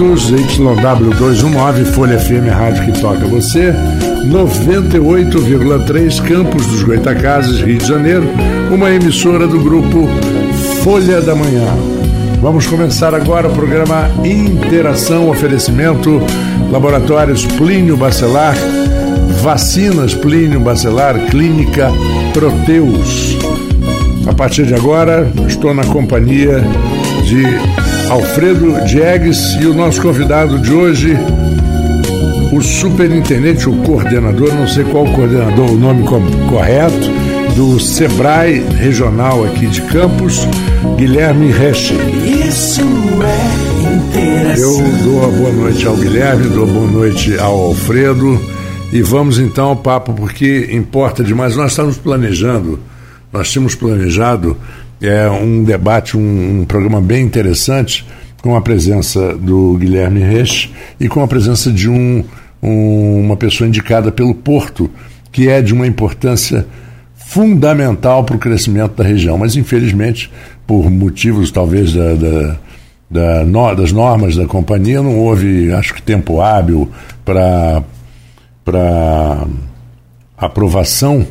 [0.00, 3.74] Santos, YW219, Folha FM Rádio que toca você,
[4.24, 8.24] 98,3 Campos dos Goitacazes, Rio de Janeiro,
[8.70, 10.08] uma emissora do grupo
[10.82, 11.66] Folha da Manhã.
[12.40, 16.18] Vamos começar agora o programa Interação, oferecimento
[16.70, 18.54] Laboratórios Plínio Bacelar,
[19.42, 21.90] Vacinas Plínio Bacelar, Clínica
[22.32, 23.36] Proteus.
[24.26, 26.64] A partir de agora, estou na companhia
[27.26, 27.44] de
[28.10, 31.16] Alfredo Diegues e o nosso convidado de hoje,
[32.52, 36.02] o superintendente, o coordenador, não sei qual coordenador, o nome
[36.48, 37.08] correto,
[37.54, 40.40] do SEBRAE Regional aqui de Campos,
[40.96, 41.92] Guilherme Resch.
[42.48, 44.80] Isso é interação.
[44.80, 48.40] Eu dou a boa noite ao Guilherme, dou a boa noite ao Alfredo
[48.92, 51.54] e vamos então ao papo, porque importa demais.
[51.54, 52.80] Nós estamos planejando,
[53.32, 54.56] nós tínhamos planejado
[55.00, 58.06] é um debate, um, um, programa bem interessante,
[58.42, 62.24] com a presença do Guilherme Resch e com a presença de um,
[62.62, 64.90] um, uma pessoa indicada pelo Porto,
[65.32, 66.66] que é de uma importância
[67.14, 69.38] fundamental para o crescimento da região.
[69.38, 70.30] Mas, infelizmente,
[70.66, 72.56] por motivos talvez da, da,
[73.10, 76.90] da no, das normas da companhia, não houve, acho que, tempo hábil
[77.24, 77.84] para
[80.36, 81.26] aprovação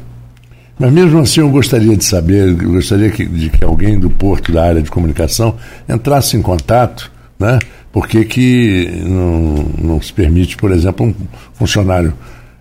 [0.80, 4.52] mas mesmo assim eu gostaria de saber, eu gostaria que, de que alguém do Porto,
[4.52, 5.56] da área de comunicação,
[5.90, 7.60] entrasse em contato, né?
[7.92, 11.14] Porque que não, não se permite, por exemplo, um
[11.54, 12.14] funcionário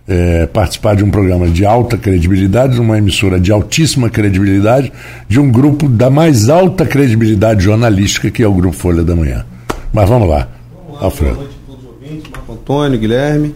[0.05, 4.91] é, participar de um programa de alta credibilidade, de uma emissora de altíssima credibilidade,
[5.27, 9.45] de um grupo da mais alta credibilidade jornalística, que é o Grupo Folha da Manhã.
[9.93, 11.35] Mas vamos lá, vamos lá Alfredo.
[11.35, 13.55] Boa noite a todos os ouvintes, Marco Antônio, Guilherme.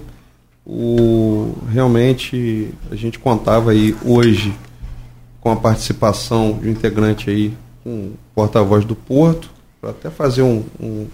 [0.66, 4.53] O, realmente a gente contava aí hoje
[5.42, 7.53] com a participação de um integrante aí,
[7.86, 9.50] um porta-voz do Porto,
[9.81, 11.08] para até fazer um, um,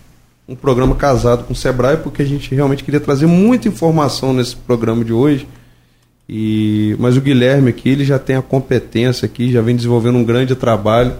[0.47, 4.55] um, programa casado com o Sebrae, porque a gente realmente queria trazer muita informação nesse
[4.55, 5.47] programa de hoje.
[6.27, 10.23] E, mas o Guilherme aqui, ele já tem a competência aqui, já vem desenvolvendo um
[10.23, 11.15] grande trabalho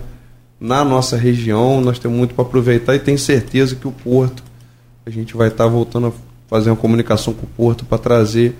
[0.60, 4.44] na nossa região, nós temos muito para aproveitar e tenho certeza que o Porto,
[5.04, 6.12] a gente vai estar tá voltando a
[6.50, 8.56] fazer uma comunicação com o Porto para trazer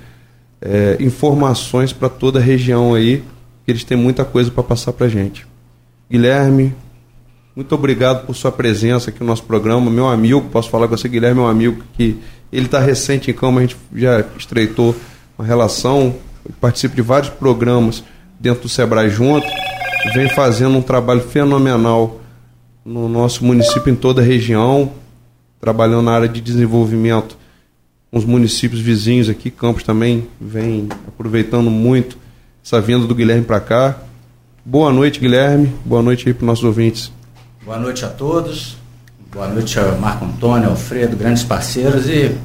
[0.62, 3.24] é, informações para toda a região aí,
[3.66, 5.48] que eles têm muita coisa para passar para a gente.
[6.10, 6.76] Guilherme,
[7.56, 9.90] muito obrigado por sua presença aqui no nosso programa.
[9.90, 12.18] Meu amigo, posso falar com você, Guilherme, é um amigo que
[12.54, 14.96] ele está recente em cama, a gente já estreitou
[15.38, 16.16] uma relação,
[16.62, 18.04] participa de vários programas
[18.40, 19.48] dentro do Sebrae junto,
[20.14, 22.22] vem fazendo um trabalho fenomenal
[22.86, 24.92] no nosso município, em toda a região,
[25.60, 27.39] trabalhando na área de desenvolvimento
[28.12, 32.18] os municípios vizinhos aqui, Campos também vem aproveitando muito
[32.64, 33.98] essa vinda do Guilherme para cá.
[34.66, 35.72] Boa noite, Guilherme.
[35.86, 37.12] Boa noite aí para os nossos ouvintes.
[37.64, 38.78] Boa noite a todos.
[39.32, 42.08] Boa noite a Marco Antônio, Alfredo, grandes parceiros.
[42.08, 42.36] E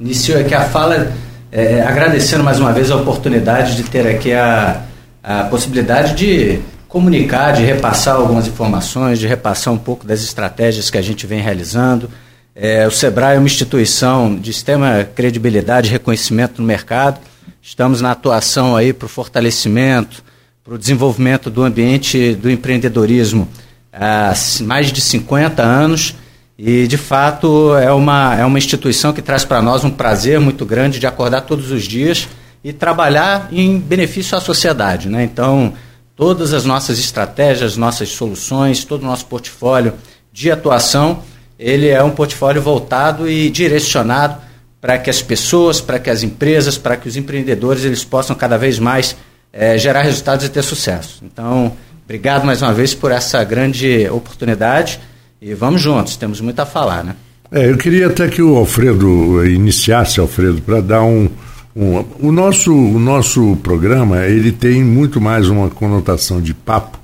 [0.00, 1.12] inicio aqui a fala
[1.52, 4.82] é, agradecendo mais uma vez a oportunidade de ter aqui a,
[5.22, 10.98] a possibilidade de comunicar, de repassar algumas informações, de repassar um pouco das estratégias que
[10.98, 12.10] a gente vem realizando
[12.56, 17.18] é, o SEBRAE é uma instituição de extrema credibilidade e reconhecimento no mercado.
[17.60, 20.22] Estamos na atuação aí para o fortalecimento,
[20.62, 23.48] para o desenvolvimento do ambiente do empreendedorismo
[23.92, 26.14] há mais de 50 anos
[26.56, 30.64] e, de fato, é uma, é uma instituição que traz para nós um prazer muito
[30.64, 32.28] grande de acordar todos os dias
[32.62, 35.08] e trabalhar em benefício à sociedade.
[35.08, 35.24] Né?
[35.24, 35.74] Então,
[36.14, 39.94] todas as nossas estratégias, nossas soluções, todo o nosso portfólio
[40.32, 41.22] de atuação
[41.58, 44.38] ele é um portfólio voltado e direcionado
[44.80, 48.58] para que as pessoas, para que as empresas, para que os empreendedores eles possam cada
[48.58, 49.16] vez mais
[49.52, 51.22] é, gerar resultados e ter sucesso.
[51.24, 51.72] Então,
[52.04, 55.00] obrigado mais uma vez por essa grande oportunidade
[55.40, 57.16] e vamos juntos, temos muito a falar, né?
[57.50, 61.30] É, eu queria até que o Alfredo iniciasse, Alfredo, para dar um,
[61.76, 66.98] um, o nosso o nosso programa ele tem muito mais uma conotação de papo,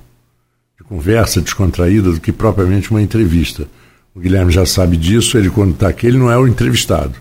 [0.76, 3.68] de conversa descontraída do que propriamente uma entrevista.
[4.14, 7.14] O Guilherme já sabe disso, ele quando está aqui, ele não é o entrevistado.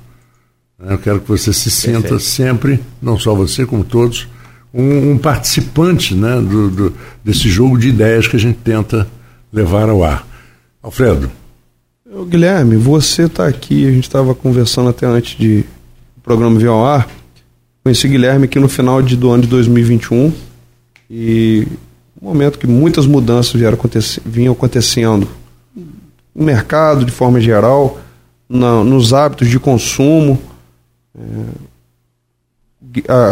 [0.80, 2.20] Eu quero que você se sinta Perfeito.
[2.20, 4.28] sempre, não só você, como todos,
[4.74, 6.94] um, um participante né, do, do,
[7.24, 9.08] desse jogo de ideias que a gente tenta
[9.52, 10.26] levar ao ar.
[10.82, 11.30] Alfredo.
[12.28, 15.64] Guilherme, você está aqui, a gente estava conversando até antes de
[16.18, 17.08] o programa vir ao ar.
[17.84, 20.34] Conheci o Guilherme aqui no final de, do ano de 2021
[21.10, 21.68] e
[22.22, 25.28] um momento que muitas mudanças vieram acontecer, vinham acontecendo
[26.34, 28.00] no mercado de forma geral,
[28.48, 30.40] na, nos hábitos de consumo.
[31.18, 31.70] É,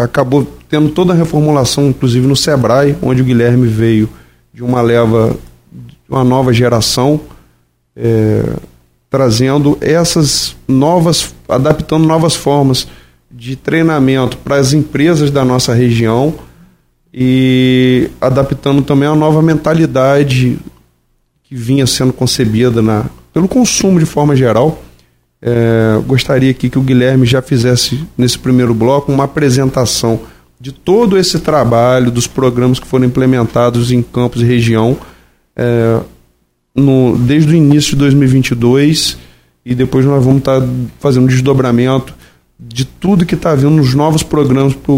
[0.04, 4.10] acabou tendo toda a reformulação, inclusive no Sebrae, onde o Guilherme veio
[4.54, 5.36] de uma leva,
[5.72, 7.20] de uma nova geração,
[7.96, 8.44] é,
[9.10, 12.88] trazendo essas novas, adaptando novas formas
[13.32, 16.36] de treinamento para as empresas da nossa região
[17.14, 20.60] e adaptando também a nova mentalidade
[21.48, 24.82] que vinha sendo concebida na, pelo consumo de forma geral.
[25.42, 30.20] É, gostaria aqui que o Guilherme já fizesse nesse primeiro bloco uma apresentação
[30.60, 34.98] de todo esse trabalho, dos programas que foram implementados em campos e região,
[35.56, 36.00] é,
[36.76, 39.18] no, desde o início de 2022
[39.66, 40.68] e depois nós vamos estar tá
[41.00, 42.14] fazendo um desdobramento
[42.60, 44.96] de tudo que está vindo nos novos programas para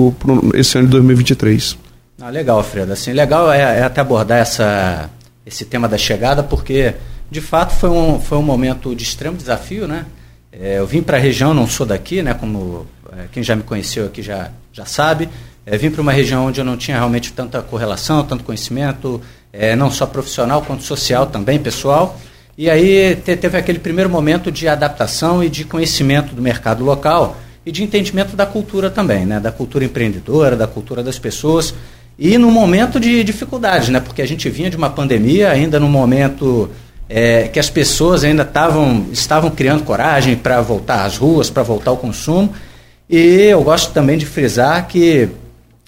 [0.58, 1.78] esse ano de 2023.
[2.22, 2.94] Ah, legal, Fredo.
[2.94, 5.10] Assim, legal é, é, até abordar essa,
[5.50, 6.94] esse tema da chegada, porque
[7.30, 10.06] de fato foi um, foi um momento de extremo desafio, né?
[10.52, 12.34] É, eu vim para a região, não sou daqui, né?
[12.34, 15.28] Como é, quem já me conheceu aqui já, já sabe.
[15.66, 19.76] É, vim para uma região onde eu não tinha realmente tanta correlação, tanto conhecimento, é,
[19.76, 22.20] não só profissional quanto social também, pessoal.
[22.58, 27.38] E aí te, teve aquele primeiro momento de adaptação e de conhecimento do mercado local
[27.66, 29.40] e de entendimento da cultura também, né?
[29.40, 31.74] da cultura empreendedora, da cultura das pessoas.
[32.22, 34.02] E no momento de dificuldade, né?
[34.02, 36.70] porque a gente vinha de uma pandemia, ainda no momento
[37.08, 41.92] é, que as pessoas ainda tavam, estavam criando coragem para voltar às ruas, para voltar
[41.92, 42.54] ao consumo.
[43.10, 45.30] E eu gosto também de frisar que,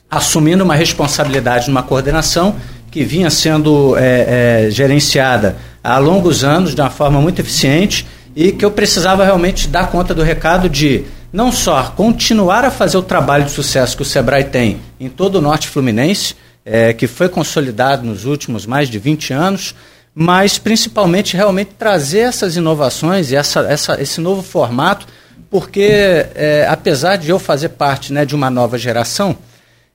[0.10, 2.56] assumindo uma responsabilidade numa coordenação,
[2.89, 8.54] que vinha sendo é, é, gerenciada há longos anos de uma forma muito eficiente e
[8.54, 13.01] que eu precisava realmente dar conta do recado de não só continuar a fazer o
[13.01, 16.36] trabalho de sucesso que o Sebrae tem em todo o norte fluminense,
[16.66, 19.74] é, que foi consolidado nos últimos mais de 20 anos,
[20.13, 25.07] mas principalmente realmente trazer essas inovações e essa, essa, esse novo formato,
[25.50, 29.38] porque é, apesar de eu fazer parte né, de uma nova geração,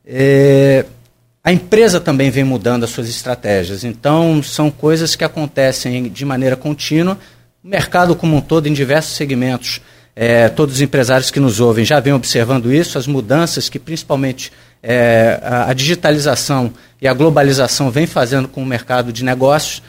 [0.06, 0.84] é,
[1.44, 3.84] a empresa também vem mudando as suas estratégias.
[3.84, 7.16] Então, são coisas que acontecem de maneira contínua.
[7.62, 9.80] O mercado como um todo, em diversos segmentos,
[10.18, 14.50] é, todos os empresários que nos ouvem já vêm observando isso, as mudanças que principalmente
[14.82, 19.82] é, a, a, digitalização e a globalização vem fazendo com o mercado de negócios,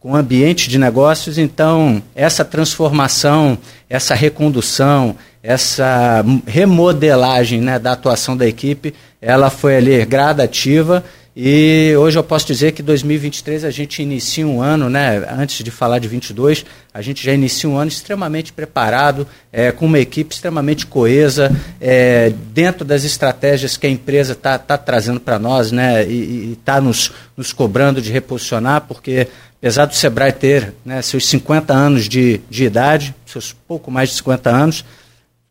[0.00, 1.36] com o ambiente de negócios.
[1.36, 3.58] Então, essa transformação,
[3.88, 11.04] essa recondução, essa remodelagem né, da atuação da equipe, ela foi ali gradativa
[11.36, 15.70] e hoje eu posso dizer que 2023 a gente inicia um ano, né, antes de
[15.70, 20.32] falar de 22, a gente já inicia um ano extremamente preparado, é, com uma equipe
[20.32, 21.50] extremamente coesa,
[21.80, 26.80] é, dentro das estratégias que a empresa está tá trazendo para nós né, e está
[26.80, 29.26] nos, nos cobrando de reposicionar, porque
[29.58, 34.14] apesar do Sebrae ter né, seus 50 anos de, de idade, seus pouco mais de
[34.16, 34.84] 50 anos,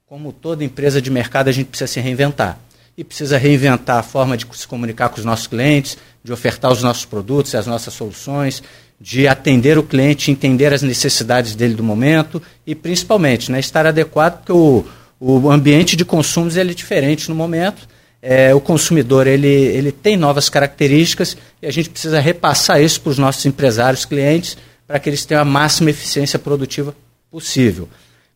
[0.07, 2.57] como toda empresa de mercado, a gente precisa se reinventar.
[2.97, 6.83] E precisa reinventar a forma de se comunicar com os nossos clientes, de ofertar os
[6.83, 8.61] nossos produtos e as nossas soluções,
[8.99, 14.37] de atender o cliente, entender as necessidades dele do momento e, principalmente, né, estar adequado,
[14.37, 14.85] porque o,
[15.19, 17.87] o ambiente de consumos ele é diferente no momento.
[18.21, 23.09] É, o consumidor ele, ele tem novas características e a gente precisa repassar isso para
[23.09, 24.57] os nossos empresários, clientes,
[24.87, 26.95] para que eles tenham a máxima eficiência produtiva
[27.29, 27.89] possível.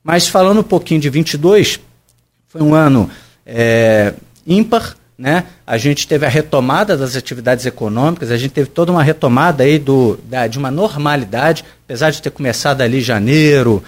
[0.04, 1.80] Mas falando um pouquinho de 22,
[2.48, 3.10] foi um ano
[3.46, 4.14] é,
[4.48, 5.46] ímpar, né?
[5.66, 9.78] A gente teve a retomada das atividades econômicas, a gente teve toda uma retomada aí
[9.78, 13.84] do, da, de uma normalidade, apesar de ter começado ali janeiro,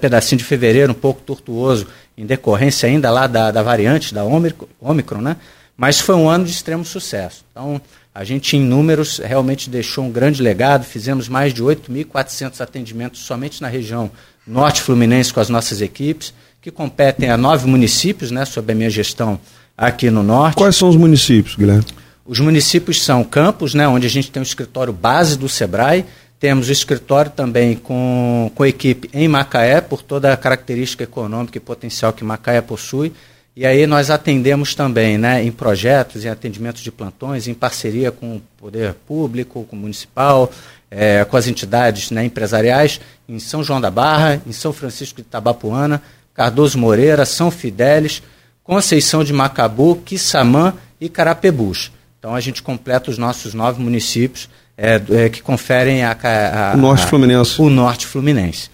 [0.00, 1.86] pedacinho de fevereiro um pouco tortuoso,
[2.16, 5.36] em decorrência ainda lá da, da variante da Ômicron, né?
[5.76, 7.44] Mas foi um ano de extremo sucesso.
[7.50, 7.80] Então,
[8.14, 10.84] a gente, em números, realmente deixou um grande legado.
[10.84, 14.10] Fizemos mais de 8.400 atendimentos somente na região
[14.46, 18.88] norte fluminense com as nossas equipes, que competem a nove municípios, né, sob a minha
[18.88, 19.38] gestão
[19.76, 20.54] aqui no norte.
[20.56, 21.84] Quais são os municípios, Guilherme?
[22.24, 26.04] Os municípios são Campos, né, onde a gente tem o escritório base do SEBRAE,
[26.38, 31.60] temos o escritório também com, com equipe em Macaé, por toda a característica econômica e
[31.60, 33.12] potencial que Macaé possui.
[33.56, 38.36] E aí nós atendemos também né, em projetos, em atendimentos de plantões, em parceria com
[38.36, 40.50] o poder público, com o municipal,
[40.90, 45.28] é, com as entidades né, empresariais em São João da Barra, em São Francisco de
[45.28, 46.02] Tabapuana,
[46.34, 48.22] Cardoso Moreira, São Fidélis,
[48.62, 51.90] Conceição de Macabu, Quissamã e Carapebus.
[52.18, 56.76] Então a gente completa os nossos nove municípios é, é, que conferem a, a, o
[56.76, 57.60] Norte Fluminense.
[57.60, 58.70] A, o Norte Fluminense.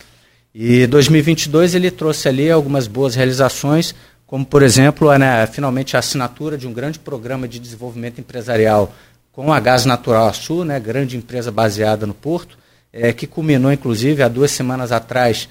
[0.55, 3.95] E 2022 ele trouxe ali algumas boas realizações,
[4.27, 8.93] como por exemplo, né, finalmente a assinatura de um grande programa de desenvolvimento empresarial
[9.33, 12.59] com a Gás Natural Sul, né, grande empresa baseada no Porto,
[12.93, 15.49] é, que culminou, inclusive, há duas semanas atrás,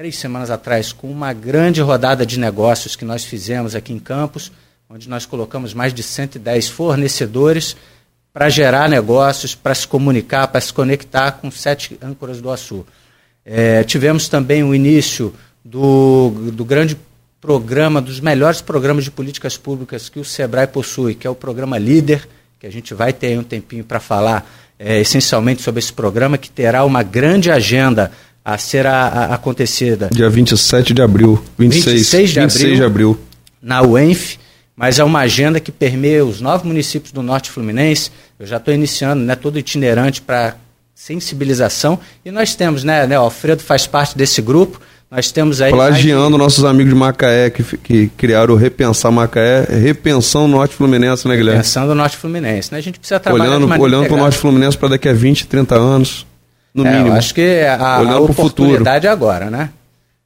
[0.00, 4.50] três semanas atrás, com uma grande rodada de negócios que nós fizemos aqui em Campos,
[4.88, 7.76] onde nós colocamos mais de 110 fornecedores
[8.32, 12.86] para gerar negócios, para se comunicar, para se conectar com sete âncoras do Açu.
[13.44, 16.96] É, tivemos também o início do, do grande
[17.38, 21.76] programa, dos melhores programas de políticas públicas que o SEBRAE possui, que é o programa
[21.76, 22.26] Líder,
[22.58, 26.48] que a gente vai ter um tempinho para falar é, essencialmente sobre esse programa, que
[26.48, 28.10] terá uma grande agenda
[28.52, 30.08] a ser a, a, acontecida.
[30.12, 31.42] Dia 27 de abril.
[31.56, 33.20] 26, 26 de 26 abril, de abril.
[33.62, 34.38] Na UENF,
[34.74, 38.10] mas é uma agenda que permeia os nove municípios do Norte Fluminense.
[38.38, 40.56] Eu já estou iniciando né, todo itinerante para
[40.94, 41.98] sensibilização.
[42.24, 44.80] E nós temos, né, né, o Alfredo faz parte desse grupo,
[45.10, 45.70] nós temos aí.
[45.70, 46.42] Plagiando mais...
[46.42, 51.58] nossos amigos de Macaé, que, que criaram o Repensar Macaé, Repensão Norte Fluminense, né, Guilherme?
[51.58, 52.72] Repensando Norte Fluminense.
[52.72, 52.78] Né?
[52.78, 55.74] A gente precisa trabalhar Olhando, olhando para o Norte Fluminense para daqui a 20, 30
[55.76, 56.26] anos,
[56.72, 57.16] no é, mínimo.
[57.16, 59.70] acho que a, a oportunidade é agora, né?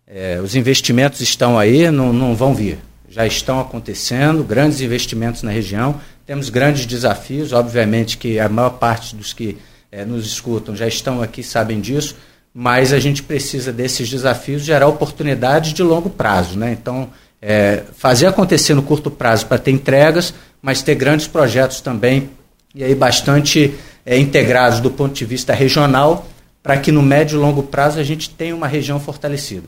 [0.07, 2.79] É, os investimentos estão aí, não, não vão vir.
[3.09, 6.01] Já estão acontecendo, grandes investimentos na região.
[6.27, 9.59] Temos grandes desafios, obviamente que a maior parte dos que
[9.91, 12.17] é, nos escutam já estão aqui, sabem disso
[12.55, 16.57] mas a gente precisa desses desafios gerar oportunidades de longo prazo.
[16.57, 16.71] Né?
[16.81, 17.09] Então,
[17.43, 20.33] é, fazer acontecer no curto prazo para ter entregas,
[20.63, 22.31] mas ter grandes projetos também,
[22.73, 23.75] e aí bastante
[24.07, 26.27] é, integrados do ponto de vista regional,
[26.65, 29.67] para que no médio e longo prazo a gente tenha uma região fortalecida.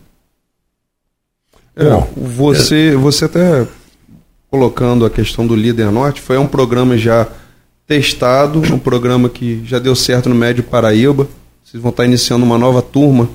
[1.77, 1.85] É,
[2.17, 3.67] você, você até
[4.51, 7.29] colocando a questão do Líder Norte, foi um programa já
[7.87, 11.29] testado, um programa que já deu certo no Médio Paraíba,
[11.63, 13.29] vocês vão estar iniciando uma nova turma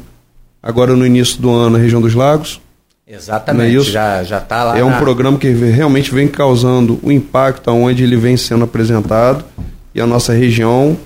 [0.61, 2.59] agora no início do ano na região dos lagos.
[3.05, 4.77] Exatamente, é já já está lá.
[4.77, 9.45] É um programa que realmente vem causando o impacto aonde ele vem sendo apresentado
[9.93, 10.97] e a nossa região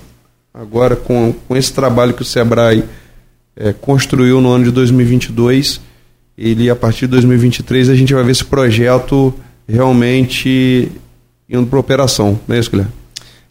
[0.56, 2.82] agora com, com esse trabalho que o Sebrae
[3.54, 5.80] é, construiu no ano de 2022,
[6.36, 9.34] ele a partir de 2023 a gente vai ver esse projeto
[9.68, 10.90] realmente
[11.48, 12.92] indo para operação, não é isso, Guilherme?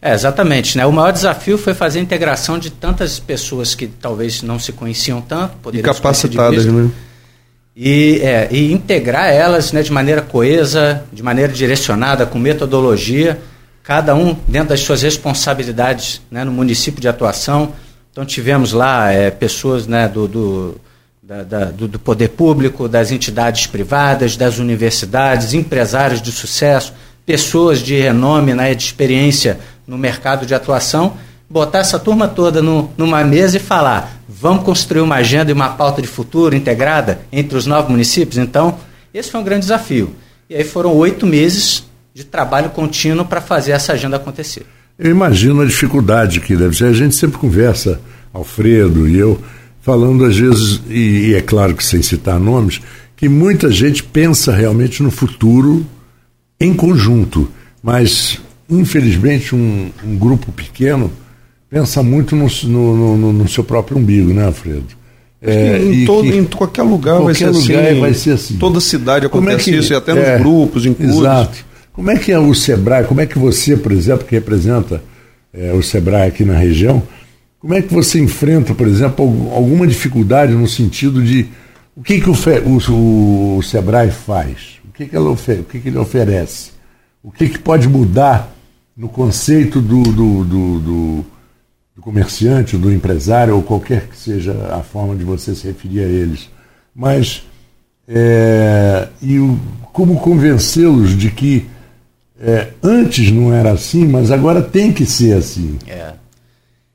[0.02, 0.76] É, exatamente.
[0.76, 0.84] Né?
[0.84, 5.20] O maior desafio foi fazer a integração de tantas pessoas que talvez não se conheciam
[5.20, 6.90] tanto, poderiam e capacitadas, né?
[7.74, 13.38] E, é, e integrar elas né, de maneira coesa, de maneira direcionada, com metodologia,
[13.86, 17.72] cada um dentro das suas responsabilidades né, no município de atuação.
[18.10, 20.80] Então tivemos lá é, pessoas né, do, do,
[21.22, 27.78] da, da, do, do poder público, das entidades privadas, das universidades, empresários de sucesso, pessoas
[27.78, 31.16] de renome, né, de experiência no mercado de atuação,
[31.48, 35.68] botar essa turma toda no, numa mesa e falar: vamos construir uma agenda e uma
[35.68, 38.36] pauta de futuro integrada entre os nove municípios?
[38.36, 38.78] Então,
[39.14, 40.12] esse foi um grande desafio.
[40.50, 41.86] E aí foram oito meses
[42.16, 44.64] de trabalho contínuo para fazer essa agenda acontecer.
[44.98, 46.86] Eu imagino a dificuldade que deve ser.
[46.86, 48.00] A gente sempre conversa,
[48.32, 49.38] Alfredo e eu,
[49.82, 52.80] falando às vezes, e, e é claro que sem citar nomes,
[53.14, 55.84] que muita gente pensa realmente no futuro
[56.58, 57.50] em conjunto,
[57.82, 61.12] mas infelizmente, um, um grupo pequeno
[61.68, 64.86] pensa muito no, no, no, no, seu próprio umbigo, né, Alfredo?
[65.42, 68.56] É, em, todo, que, em qualquer lugar, qualquer vai, ser lugar assim, vai ser assim.
[68.56, 71.18] Toda cidade acontece é que, isso, e até nos é, grupos, em cursos.
[71.18, 71.75] Exato.
[71.96, 75.02] Como é que é o Sebrae, como é que você, por exemplo, que representa
[75.50, 77.02] é, o Sebrae aqui na região,
[77.58, 81.48] como é que você enfrenta, por exemplo, alguma dificuldade no sentido de
[81.96, 82.34] o que, que o,
[82.92, 84.78] o, o Sebrae faz?
[84.86, 86.72] O que, que, ela o que, que ele oferece?
[87.22, 88.54] O que, que pode mudar
[88.94, 91.24] no conceito do, do, do, do,
[91.96, 96.08] do comerciante, do empresário, ou qualquer que seja a forma de você se referir a
[96.08, 96.50] eles.
[96.94, 97.42] Mas,
[98.06, 99.58] é, e o,
[99.94, 101.66] como convencê-los de que
[102.40, 105.78] é, antes não era assim, mas agora tem que ser assim.
[105.86, 106.12] É.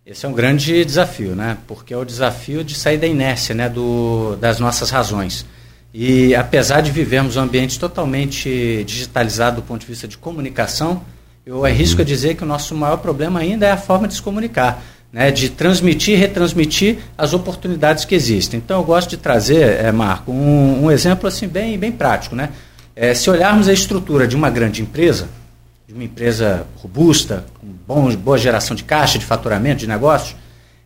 [0.05, 1.57] Esse é um grande desafio, né?
[1.67, 3.69] Porque é o desafio de sair da inércia, né?
[3.69, 5.45] Do, das nossas razões.
[5.93, 11.01] E apesar de vivermos um ambiente totalmente digitalizado do ponto de vista de comunicação,
[11.45, 14.21] eu arrisco a dizer que o nosso maior problema ainda é a forma de se
[14.21, 14.81] comunicar,
[15.12, 18.62] né, de transmitir e retransmitir as oportunidades que existem.
[18.63, 22.36] Então, eu gosto de trazer, é, Marco, um, um, exemplo assim bem, bem prático.
[22.36, 22.50] Né?
[22.95, 25.29] É, se olharmos a estrutura de uma grande empresa,
[25.88, 27.45] de uma empresa robusta,
[27.88, 30.36] com boa geração de caixa, de faturamento, de negócios,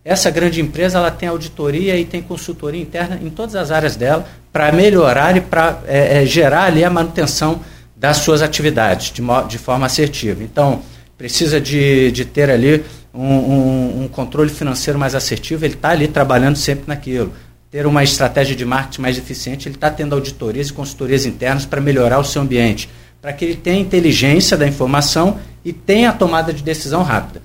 [0.04, 4.28] essa grande empresa ela tem auditoria e tem consultoria interna em todas as áreas dela
[4.54, 7.60] para melhorar e para é, é, gerar ali a manutenção
[7.96, 10.44] das suas atividades de, de forma assertiva.
[10.44, 10.84] Então,
[11.18, 16.08] precisa de, de ter ali um, um, um controle financeiro mais assertivo, ele está ali
[16.08, 17.34] trabalhando sempre naquilo.
[17.76, 21.82] Ter uma estratégia de marketing mais eficiente, ele está tendo auditorias e consultorias internas para
[21.82, 22.90] melhorar o seu ambiente,
[23.22, 27.42] para que ele tenha inteligência da informação e tenha a tomada de decisão rápida.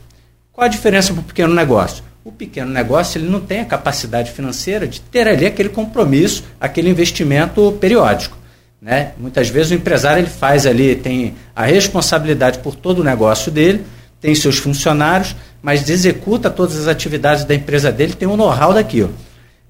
[0.52, 2.04] Qual a diferença para o pequeno negócio?
[2.22, 6.88] O pequeno negócio ele não tem a capacidade financeira de ter ali aquele compromisso, aquele
[6.88, 8.38] investimento periódico.
[8.80, 9.10] Né?
[9.18, 13.84] Muitas vezes o empresário ele faz ali, tem a responsabilidade por todo o negócio dele,
[14.20, 18.72] tem seus funcionários, mas executa todas as atividades da empresa dele, tem o um know-how
[18.72, 19.12] daquilo.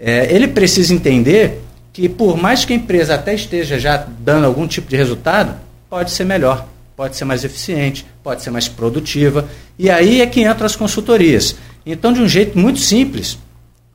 [0.01, 4.67] É, ele precisa entender que por mais que a empresa até esteja já dando algum
[4.67, 5.57] tipo de resultado,
[5.91, 6.67] pode ser melhor,
[6.97, 9.47] pode ser mais eficiente, pode ser mais produtiva.
[9.79, 11.57] E aí é que entram as consultorias.
[11.85, 13.39] Então, de um jeito muito simples,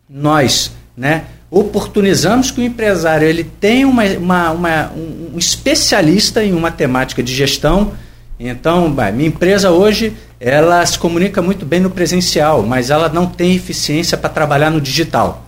[0.08, 4.92] nós né, oportunizamos que o empresário ele tenha uma, uma, uma,
[5.34, 7.94] um especialista em uma temática de gestão.
[8.40, 13.56] Então, minha empresa hoje ela se comunica muito bem no presencial, mas ela não tem
[13.56, 15.45] eficiência para trabalhar no digital.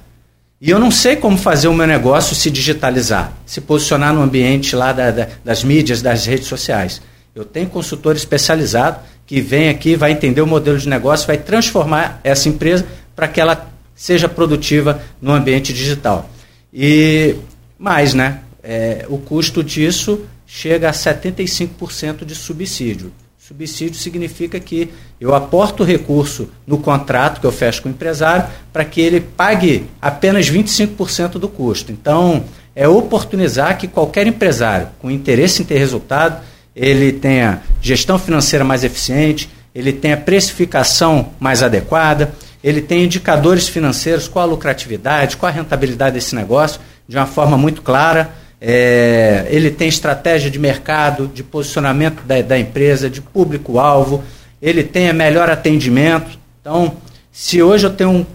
[0.59, 4.75] E eu não sei como fazer o meu negócio se digitalizar, se posicionar no ambiente
[4.75, 6.99] lá da, da, das mídias, das redes sociais.
[7.35, 12.19] Eu tenho consultor especializado que vem aqui, vai entender o modelo de negócio, vai transformar
[12.23, 16.27] essa empresa para que ela seja produtiva no ambiente digital.
[16.73, 17.35] E
[17.77, 18.39] mais, né?
[18.63, 23.11] É, o custo disso chega a 75% de subsídio.
[23.47, 24.89] Subsídio significa que
[25.21, 29.21] eu aporto o recurso no contrato que eu fecho com o empresário para que ele
[29.21, 31.89] pague apenas 25% do custo.
[31.89, 32.43] Então,
[32.75, 36.43] é oportunizar que qualquer empresário com interesse em ter resultado,
[36.75, 44.27] ele tenha gestão financeira mais eficiente, ele tenha precificação mais adequada, ele tenha indicadores financeiros,
[44.27, 49.69] qual a lucratividade, qual a rentabilidade desse negócio, de uma forma muito clara é, ele
[49.69, 54.23] tem estratégia de mercado, de posicionamento da, da empresa, de público-alvo,
[54.61, 56.37] ele tem melhor atendimento.
[56.59, 56.97] Então,
[57.31, 58.25] se hoje eu tenho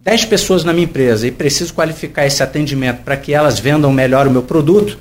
[0.00, 4.26] 10 pessoas na minha empresa e preciso qualificar esse atendimento para que elas vendam melhor
[4.26, 4.98] o meu produto,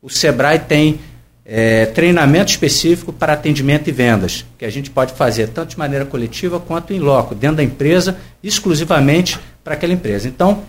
[0.00, 0.98] o Sebrae tem
[1.44, 6.04] é, treinamento específico para atendimento e vendas, que a gente pode fazer tanto de maneira
[6.04, 10.28] coletiva quanto em loco, dentro da empresa, exclusivamente para aquela empresa.
[10.28, 10.62] Então,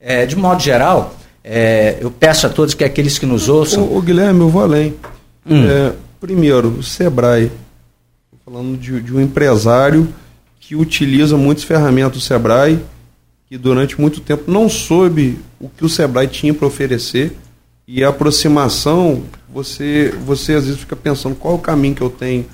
[0.00, 3.82] é, de modo geral, é, eu peço a todos que aqueles que nos ouçam.
[3.82, 4.94] O, o Guilherme, eu vou além.
[5.44, 5.64] Hum.
[5.64, 7.50] É, primeiro, o Sebrae,
[8.44, 10.08] falando de, de, um empresário
[10.60, 12.78] que utiliza muitas ferramentas do Sebrae,
[13.48, 17.36] que durante muito tempo não soube o que o Sebrae tinha para oferecer.
[17.86, 22.08] E a aproximação, você, você às vezes fica pensando qual é o caminho que eu
[22.08, 22.46] tenho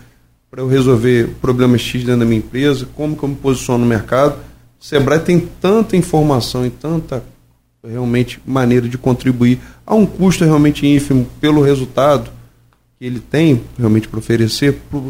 [0.50, 3.88] para eu resolver problemas X dentro da minha empresa, como que eu me posiciono no
[3.88, 4.38] mercado.
[4.80, 7.22] O Sebrae tem tanta informação e tanta
[7.88, 12.30] realmente maneira de contribuir a um custo realmente ínfimo pelo resultado
[12.98, 15.00] que ele tem realmente para oferecer para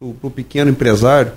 [0.00, 1.32] o pequeno empresário,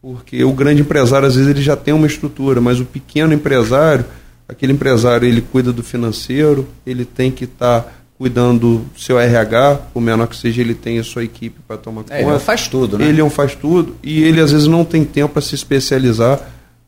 [0.00, 4.04] porque o grande empresário às vezes ele já tem uma estrutura, mas o pequeno empresário,
[4.46, 9.76] aquele empresário ele cuida do financeiro, ele tem que estar tá cuidando do seu RH,
[9.92, 12.34] por menor que seja, ele tem a sua equipe para tomar é, conta.
[12.34, 13.08] Ele faz tudo, né?
[13.08, 16.40] Ele é um faz tudo e ele às vezes não tem tempo para se especializar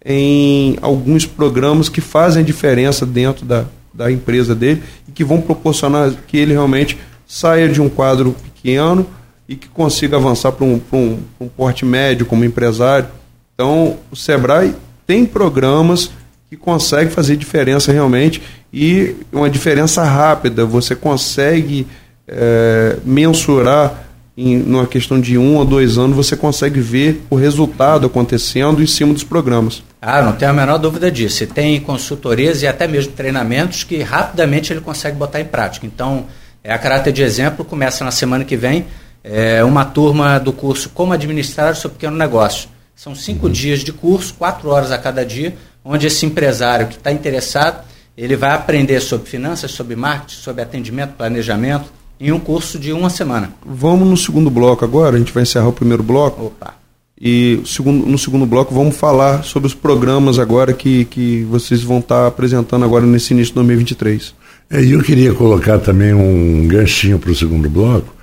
[0.09, 6.13] em alguns programas que fazem diferença dentro da, da empresa dele e que vão proporcionar
[6.29, 9.05] que ele realmente saia de um quadro pequeno
[9.49, 13.09] e que consiga avançar para um, um, um porte médio como empresário.
[13.53, 16.13] Então, o Sebrae tem programas
[16.49, 18.41] que conseguem fazer diferença realmente
[18.73, 20.65] e uma diferença rápida.
[20.65, 21.85] Você consegue
[22.29, 28.07] é, mensurar em numa questão de um ou dois anos, você consegue ver o resultado
[28.07, 29.83] acontecendo em cima dos programas.
[30.09, 31.39] Ah, não tenho a menor dúvida disso.
[31.39, 35.85] Você tem consultorias e até mesmo treinamentos que rapidamente ele consegue botar em prática.
[35.85, 36.27] Então,
[36.63, 38.87] é a caráter de exemplo, começa na semana que vem
[39.25, 42.69] é, uma turma do curso Como Administrar o Seu Pequeno Negócio.
[42.95, 43.53] São cinco uhum.
[43.53, 47.85] dias de curso, quatro horas a cada dia, onde esse empresário que está interessado,
[48.17, 51.87] ele vai aprender sobre finanças, sobre marketing, sobre atendimento, planejamento,
[52.21, 53.51] em um curso de uma semana.
[53.67, 56.47] Vamos no segundo bloco agora, a gente vai encerrar o primeiro bloco.
[56.47, 56.76] Opa.
[57.19, 61.99] E segundo, no segundo bloco vamos falar sobre os programas agora que, que vocês vão
[61.99, 64.35] estar apresentando agora nesse início de 2023.
[64.71, 68.15] É, eu queria colocar também um ganchinho para o segundo bloco.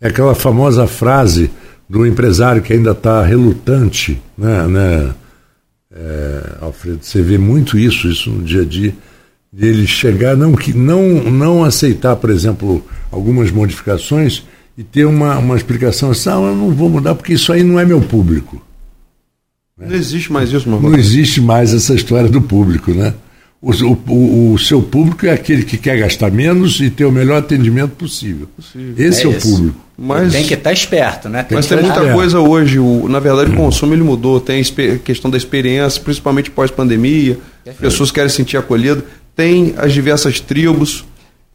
[0.00, 1.50] É aquela famosa frase
[1.88, 5.14] do empresário que ainda está relutante, né, né
[5.94, 7.00] é, Alfredo?
[7.02, 8.94] Você vê muito isso, isso no dia a dia
[9.52, 14.44] dele chegar, não, que, não, não aceitar, por exemplo, algumas modificações
[14.80, 17.78] e ter uma, uma explicação assim, ah, eu não vou mudar porque isso aí não
[17.78, 18.60] é meu público.
[19.76, 19.88] Né?
[19.90, 23.14] Não existe mais isso, meu Não existe mais essa história do público, né?
[23.62, 27.40] O, o, o, seu público é aquele que quer gastar menos e ter o melhor
[27.40, 28.48] atendimento possível.
[28.56, 28.94] possível.
[28.96, 29.78] Esse é, é o público.
[29.98, 31.42] Mas, tem que estar esperto, né?
[31.42, 32.14] Tem mas tem muita esperto.
[32.14, 32.78] coisa hoje.
[32.78, 34.40] O, na verdade, o consumo ele mudou.
[34.40, 37.38] Tem a questão da experiência, principalmente pós-pandemia.
[37.78, 39.04] Pessoas querem sentir acolhido
[39.40, 41.02] tem as diversas tribos,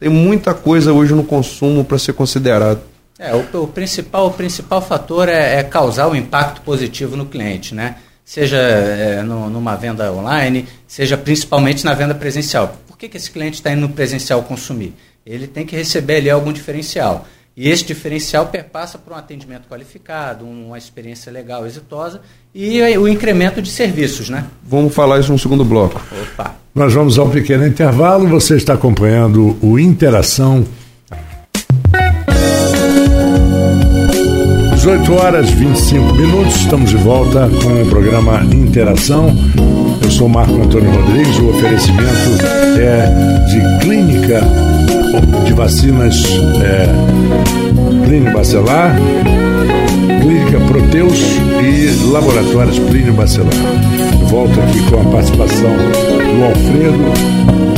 [0.00, 2.80] tem muita coisa hoje no consumo para ser considerado.
[3.18, 7.74] É, o, o, principal, o principal fator é, é, causar um impacto positivo no cliente,
[7.74, 7.96] né?
[8.24, 12.76] Seja é, no, numa venda online, seja principalmente na venda presencial.
[12.86, 14.94] Por que, que esse cliente está indo no presencial consumir?
[15.24, 17.26] Ele tem que receber ali algum diferencial.
[17.56, 22.20] E esse diferencial perpassa por um atendimento qualificado, uma experiência legal, exitosa
[22.54, 24.44] e o incremento de serviços, né?
[24.62, 25.98] Vamos falar isso no segundo bloco.
[26.22, 26.54] Opa.
[26.74, 28.28] Nós vamos ao pequeno intervalo.
[28.28, 30.66] Você está acompanhando o Interação.
[34.74, 39.34] 18 horas 25 minutos, estamos de volta com o programa Interação.
[40.02, 41.38] Eu sou Marco Antônio Rodrigues.
[41.38, 42.46] O oferecimento
[42.78, 44.40] é de clínica
[45.44, 46.22] de vacinas
[46.62, 46.88] é,
[48.04, 48.96] Plínio Bacelar,
[50.20, 51.18] Clínica Proteus
[51.62, 53.52] e Laboratórios Plínio Bacelar.
[54.28, 56.98] Volto aqui com a participação do Alfredo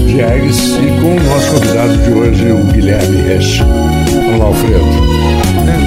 [0.06, 3.58] Diegues e com o nosso convidado de hoje, o Guilherme Resch.
[3.58, 4.84] Vamos lá, Alfredo.
[5.66, 5.78] É,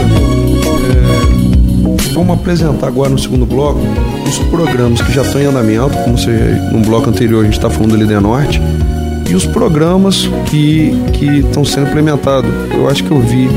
[2.14, 3.82] vamos apresentar agora no segundo bloco
[4.28, 6.32] os programas que já estão em andamento, como você,
[6.72, 8.62] no bloco anterior a gente está falando do Líder Norte,
[9.32, 10.92] e os programas que
[11.40, 12.52] estão sendo implementados.
[12.74, 13.48] Eu acho que eu vi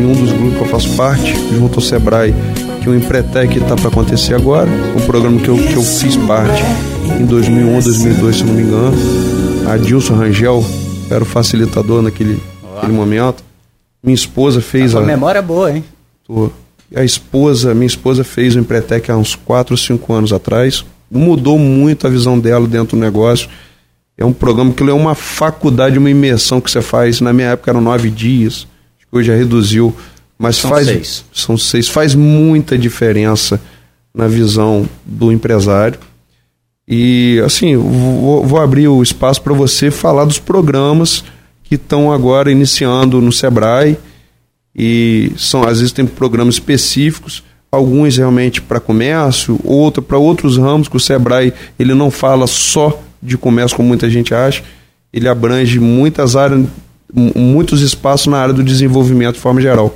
[0.00, 2.32] em um dos grupos que eu faço parte, junto ao Sebrae,
[2.80, 6.62] que o Empretec está para acontecer agora, um programa que eu, que eu fiz parte
[7.20, 8.96] em 2001, 2002, se não me engano.
[9.68, 10.64] A Dilson Rangel
[11.10, 12.40] era o facilitador naquele,
[12.74, 13.42] naquele momento.
[14.00, 15.02] Minha esposa fez tá a.
[15.02, 15.82] memória boa, hein?
[16.24, 16.48] Tô.
[16.94, 20.84] A esposa, minha esposa fez o Empretec há uns 4 ou 5 anos atrás.
[21.10, 23.48] Mudou muito a visão dela dentro do negócio.
[24.16, 27.20] É um programa que é uma faculdade, uma imersão que você faz.
[27.20, 28.66] Na minha época eram nove dias
[29.14, 29.94] hoje já reduziu,
[30.36, 31.24] mas são faz seis.
[31.32, 33.60] são seis, faz muita diferença
[34.12, 35.98] na visão do empresário.
[36.86, 41.24] E assim, vou, vou abrir o espaço para você falar dos programas
[41.62, 43.96] que estão agora iniciando no Sebrae
[44.74, 50.88] e são às vezes tem programas específicos, alguns realmente para comércio, outro para outros ramos
[50.88, 54.62] que o Sebrae ele não fala só de comércio como muita gente acha,
[55.12, 56.66] ele abrange muitas áreas
[57.14, 59.94] muitos espaços na área do desenvolvimento de forma geral.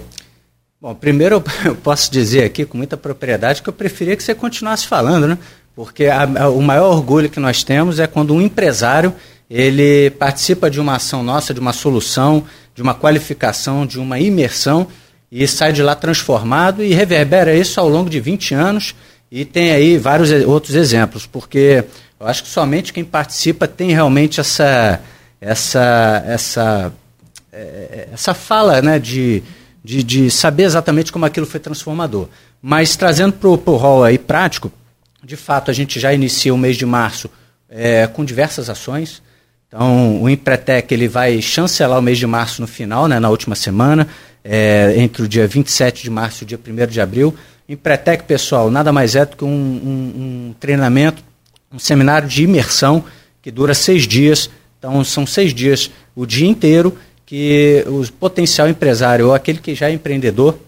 [0.80, 4.86] Bom, primeiro eu posso dizer aqui com muita propriedade que eu preferia que você continuasse
[4.86, 5.38] falando, né?
[5.74, 9.12] Porque a, a, o maior orgulho que nós temos é quando um empresário
[9.50, 14.86] ele participa de uma ação nossa, de uma solução, de uma qualificação, de uma imersão
[15.30, 18.94] e sai de lá transformado e reverbera isso ao longo de 20 anos
[19.30, 21.84] e tem aí vários outros exemplos, porque
[22.20, 25.00] eu acho que somente quem participa tem realmente essa
[25.40, 26.92] essa essa
[27.52, 29.42] é, essa fala né, de,
[29.82, 32.28] de, de, saber exatamente como aquilo foi transformador.
[32.60, 34.70] Mas trazendo para o rol aí prático,
[35.22, 37.30] de fato a gente já inicia o mês de março
[37.68, 39.22] é, com diversas ações.
[39.66, 43.54] Então o Empretec ele vai chancelar o mês de março no final, né, na última
[43.54, 44.08] semana,
[44.42, 47.34] é, entre o dia 27 de março e o dia 1 de abril.
[47.68, 51.22] Empretec, pessoal, nada mais é do que um, um, um treinamento,
[51.72, 53.04] um seminário de imersão
[53.42, 54.50] que dura seis dias.
[54.78, 59.90] Então são seis dias, o dia inteiro, que o potencial empresário ou aquele que já
[59.90, 60.58] é empreendedor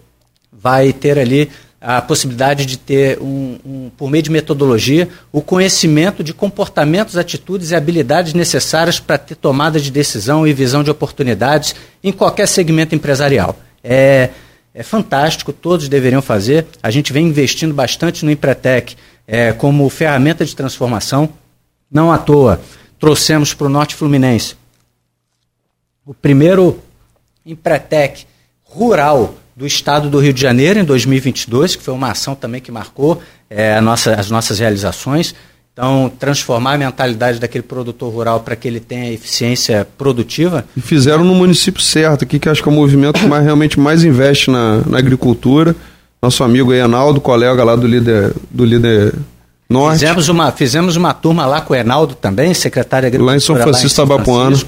[0.52, 6.22] vai ter ali a possibilidade de ter, um, um, por meio de metodologia, o conhecimento
[6.22, 11.74] de comportamentos, atitudes e habilidades necessárias para ter tomada de decisão e visão de oportunidades
[12.04, 13.58] em qualquer segmento empresarial.
[13.82, 14.28] É,
[14.74, 16.66] é fantástico, todos deveriam fazer.
[16.82, 18.94] A gente vem investindo bastante no Empretec
[19.30, 21.28] é, como ferramenta de transformação.
[21.88, 22.60] Não à toa,
[22.98, 24.56] trouxemos para o Norte Fluminense
[26.04, 26.80] o primeiro
[27.46, 28.26] Empretec
[28.64, 32.72] rural do estado do Rio de Janeiro em 2022, que foi uma ação também que
[32.72, 35.34] marcou é, nossa, as nossas realizações.
[35.72, 40.64] Então, transformar a mentalidade daquele produtor rural para que ele tenha eficiência produtiva.
[40.76, 43.78] E fizeram no município certo, aqui que acho que é o movimento que mais, realmente
[43.78, 45.76] mais investe na, na agricultura.
[46.22, 49.14] Nosso amigo Enaldo, colega lá do líder, do líder
[49.70, 50.00] Norte.
[50.00, 53.32] Fizemos uma, fizemos uma turma lá com o Enaldo também, secretário Agricultura.
[53.32, 54.60] Lá em São Francisco, Tabapuano.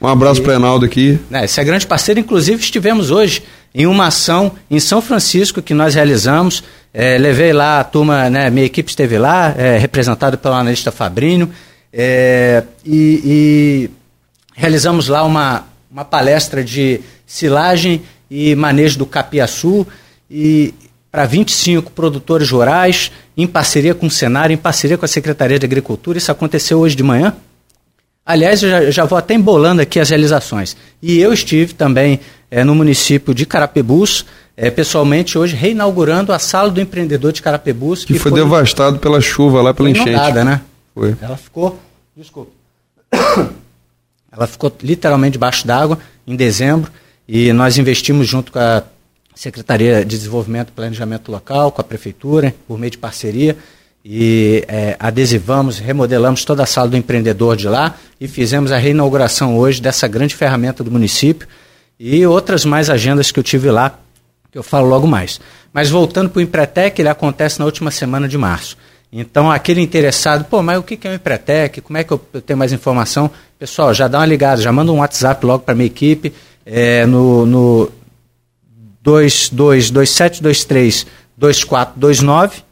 [0.00, 1.18] Um abraço para Enaldo aqui.
[1.30, 3.42] Né, esse é grande parceiro, inclusive estivemos hoje
[3.74, 6.62] em uma ação em São Francisco que nós realizamos.
[6.92, 11.50] É, levei lá a turma, né, minha equipe esteve lá, é, representada pelo analista Fabrinho,
[11.92, 13.90] é, e, e,
[14.54, 19.86] realizamos lá uma, uma palestra de silagem e manejo do capiaçu
[20.30, 20.74] e
[21.10, 25.66] para 25 produtores rurais, em parceria com o Senar, em parceria com a Secretaria de
[25.66, 26.18] Agricultura.
[26.18, 27.34] Isso aconteceu hoje de manhã.
[28.24, 30.76] Aliás, eu já, já, vou até embolando aqui as realizações.
[31.02, 32.20] E eu estive também
[32.50, 34.24] é, no município de Carapebus,
[34.56, 38.04] é, pessoalmente hoje, reinaugurando a sala do empreendedor de Carapebus.
[38.04, 40.10] Que, que foi, foi, devastado pela chuva lá, pela enchente.
[40.10, 40.60] Inundada, né?
[40.94, 41.16] Foi.
[41.20, 41.80] Ela ficou,
[42.16, 42.52] desculpa,
[44.30, 46.90] ela ficou literalmente debaixo d'água em dezembro
[47.26, 48.82] e nós investimos junto com a
[49.40, 53.56] Secretaria de Desenvolvimento e Planejamento Local, com a Prefeitura, por meio de parceria,
[54.04, 59.56] e é, adesivamos, remodelamos toda a sala do empreendedor de lá e fizemos a reinauguração
[59.56, 61.48] hoje dessa grande ferramenta do município
[61.98, 63.98] e outras mais agendas que eu tive lá,
[64.52, 65.40] que eu falo logo mais.
[65.72, 68.76] Mas voltando para o Empretec, ele acontece na última semana de março.
[69.10, 71.80] Então, aquele interessado, pô, mas o que é o Empretec?
[71.80, 73.30] Como é que eu tenho mais informação?
[73.58, 76.30] Pessoal, já dá uma ligada, já manda um WhatsApp logo para a minha equipe,
[76.66, 77.99] é, no, no
[79.02, 82.62] 222723 2429,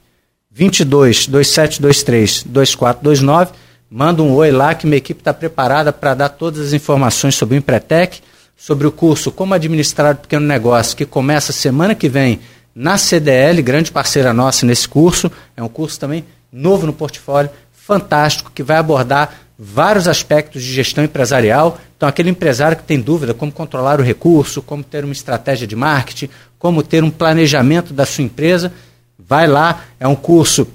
[0.51, 3.53] 22 2723 2429.
[3.91, 7.57] Manda um oi lá que minha equipe está preparada para dar todas as informações sobre
[7.57, 8.21] o Empretec,
[8.57, 12.41] sobre o curso Como Administrar o Pequeno Negócio, que começa semana que vem
[12.75, 15.33] na CDL, grande parceira nossa nesse curso.
[15.57, 21.03] É um curso também novo no portfólio, fantástico, que vai abordar vários aspectos de gestão
[21.03, 21.81] empresarial.
[21.97, 25.75] Então, aquele empresário que tem dúvida como controlar o recurso, como ter uma estratégia de
[25.75, 28.73] marketing, como ter um planejamento da sua empresa,
[29.19, 29.85] vai lá.
[29.99, 30.69] É um curso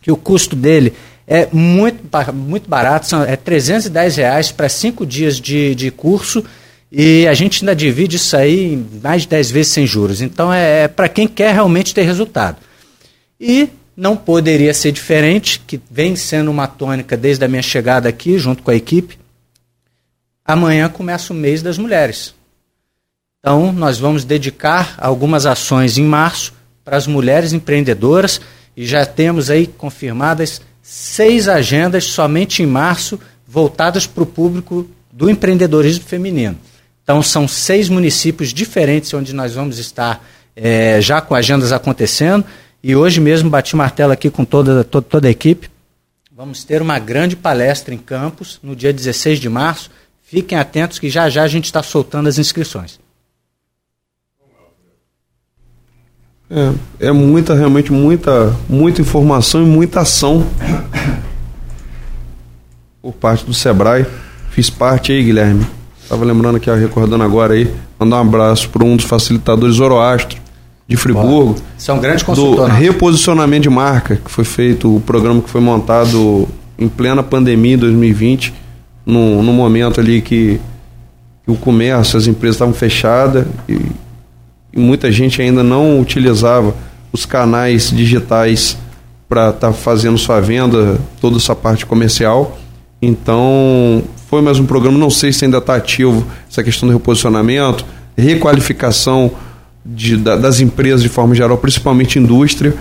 [0.00, 0.94] que o custo dele
[1.26, 6.44] é muito, muito barato, são, é 310 reais para cinco dias de, de curso
[6.90, 10.20] e a gente ainda divide isso aí em mais de 10 vezes sem juros.
[10.20, 12.56] Então é, é para quem quer realmente ter resultado.
[13.38, 13.68] E
[14.00, 18.62] não poderia ser diferente, que vem sendo uma tônica desde a minha chegada aqui, junto
[18.62, 19.18] com a equipe.
[20.42, 22.34] Amanhã começa o mês das mulheres.
[23.38, 28.40] Então, nós vamos dedicar algumas ações em março para as mulheres empreendedoras
[28.74, 35.28] e já temos aí confirmadas seis agendas somente em março voltadas para o público do
[35.28, 36.56] empreendedorismo feminino.
[37.02, 42.46] Então, são seis municípios diferentes onde nós vamos estar é, já com agendas acontecendo
[42.82, 45.68] e hoje mesmo bati martelo aqui com toda, toda, toda a equipe.
[46.34, 49.90] Vamos ter uma grande palestra em Campos no dia 16 de março.
[50.22, 52.98] Fiquem atentos que já já a gente está soltando as inscrições.
[56.50, 60.44] É, é muita, realmente muita, muita informação e muita ação
[63.00, 64.04] por parte do Sebrae.
[64.50, 65.64] Fiz parte aí, Guilherme.
[66.02, 70.39] Estava lembrando aqui, recordando agora aí, mandar um abraço para um dos facilitadores Zoroastro,
[70.90, 71.54] de Friburgo.
[71.78, 72.68] São é grandes consultor.
[72.68, 77.74] Do reposicionamento de marca, que foi feito, o programa que foi montado em plena pandemia
[77.74, 78.52] em 2020,
[79.06, 80.60] no, no momento ali que,
[81.44, 83.80] que o comércio, as empresas estavam fechadas e,
[84.74, 86.74] e, muita gente ainda não utilizava
[87.12, 88.76] os canais digitais
[89.28, 92.58] para estar tá fazendo sua venda, toda essa parte comercial.
[93.00, 97.84] Então, foi mais um programa, não sei se ainda está ativo essa questão do reposicionamento,
[98.16, 99.30] requalificação
[99.84, 102.74] de, da, das empresas de forma geral, principalmente indústria,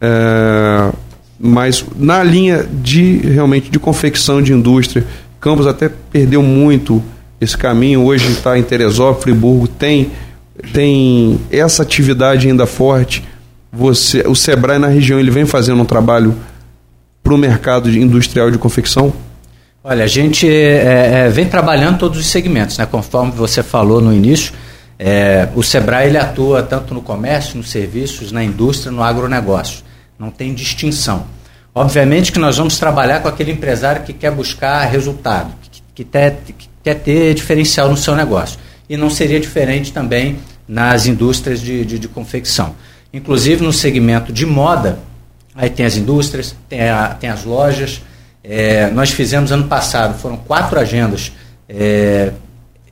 [0.00, 0.92] é,
[1.38, 5.04] mas na linha de realmente de confecção de indústria,
[5.40, 7.02] Campos até perdeu muito
[7.40, 8.02] esse caminho.
[8.02, 10.10] Hoje está em Teresópolis, Friburgo tem
[10.72, 13.22] tem essa atividade ainda forte.
[13.72, 16.34] Você, o Sebrae na região ele vem fazendo um trabalho
[17.22, 19.12] para o mercado industrial de confecção.
[19.84, 22.86] Olha, a gente é, é, vem trabalhando todos os segmentos, né?
[22.86, 24.52] Conforme você falou no início,
[24.98, 29.84] é, o Sebrae ele atua tanto no comércio, nos serviços, na indústria, no agronegócio.
[30.18, 31.26] Não tem distinção.
[31.72, 36.36] Obviamente que nós vamos trabalhar com aquele empresário que quer buscar resultado, que, que, ter,
[36.58, 38.58] que quer ter diferencial no seu negócio.
[38.88, 42.74] E não seria diferente também nas indústrias de, de, de confecção.
[43.12, 44.98] Inclusive no segmento de moda,
[45.54, 48.02] aí tem as indústrias, tem, a, tem as lojas.
[48.42, 51.30] É, nós fizemos ano passado, foram quatro agendas
[51.68, 52.32] é,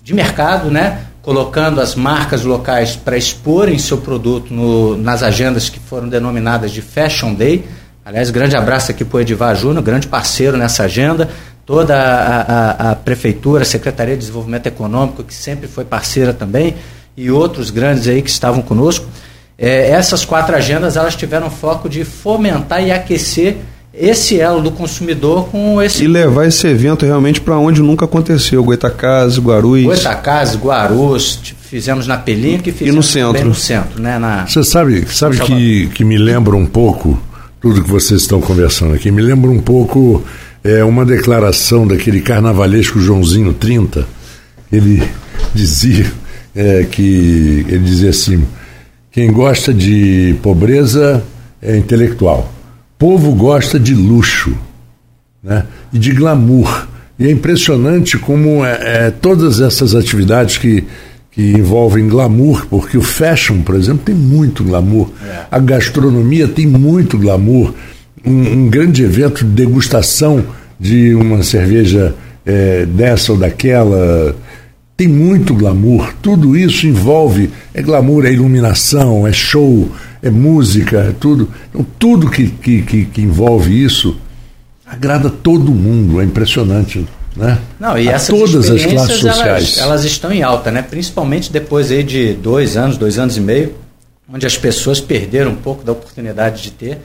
[0.03, 1.07] de mercado, né?
[1.27, 6.81] Colocando as marcas locais para exporem seu produto no, nas agendas que foram denominadas de
[6.81, 7.65] Fashion Day.
[8.05, 11.29] Aliás, grande abraço aqui para o Edivar Júnior, grande parceiro nessa agenda.
[11.67, 16.77] Toda a, a, a, Prefeitura, a Secretaria de Desenvolvimento Econômico, que sempre foi parceira também,
[17.17, 19.05] e outros grandes aí que estavam conosco.
[19.59, 23.57] É, essas quatro agendas elas tiveram foco de fomentar e aquecer
[23.99, 26.05] esse elo do consumidor com esse.
[26.05, 29.87] E levar esse evento realmente para onde nunca aconteceu, Goitacazes, Guarulhos.
[29.87, 33.49] Goitacazes, Guarulhos, fizemos na Pelinca e fizemos e no centro.
[33.49, 34.19] no centro, né?
[34.19, 34.47] Na...
[34.47, 37.19] Você sabe, sabe que, que me lembra um pouco,
[37.61, 40.23] tudo que vocês estão conversando aqui, me lembra um pouco
[40.63, 44.07] é, uma declaração daquele carnavalesco Joãozinho 30.
[44.71, 45.03] Ele
[45.55, 46.13] dizia
[46.55, 48.47] é, que ele dizia assim:
[49.11, 51.25] quem gosta de pobreza
[51.63, 52.56] é intelectual
[52.99, 54.57] povo gosta de luxo
[55.43, 55.65] né?
[55.93, 56.89] e de glamour.
[57.19, 60.85] E é impressionante como é, é, todas essas atividades que,
[61.31, 65.47] que envolvem glamour, porque o fashion, por exemplo, tem muito glamour, é.
[65.51, 67.73] a gastronomia tem muito glamour,
[68.25, 70.45] um, um, grande evento de degustação
[70.79, 74.37] de uma cerveja é, dessa ou daquela
[74.97, 79.91] tem muito glamour, tudo isso envolve, é glamour, é iluminação, é show,
[80.27, 81.49] é música, é tudo.
[81.69, 84.17] Então, tudo que, que, que, que envolve isso
[84.87, 87.07] agrada todo mundo, é impressionante.
[87.37, 87.59] Né?
[87.79, 89.77] Não, e a essas todas as classes sociais.
[89.77, 90.81] Elas, elas, estão em alta, né?
[90.81, 93.75] principalmente depois aí de dois anos, dois anos e meio,
[94.33, 96.99] onde as pessoas perderam um pouco da oportunidade de ter.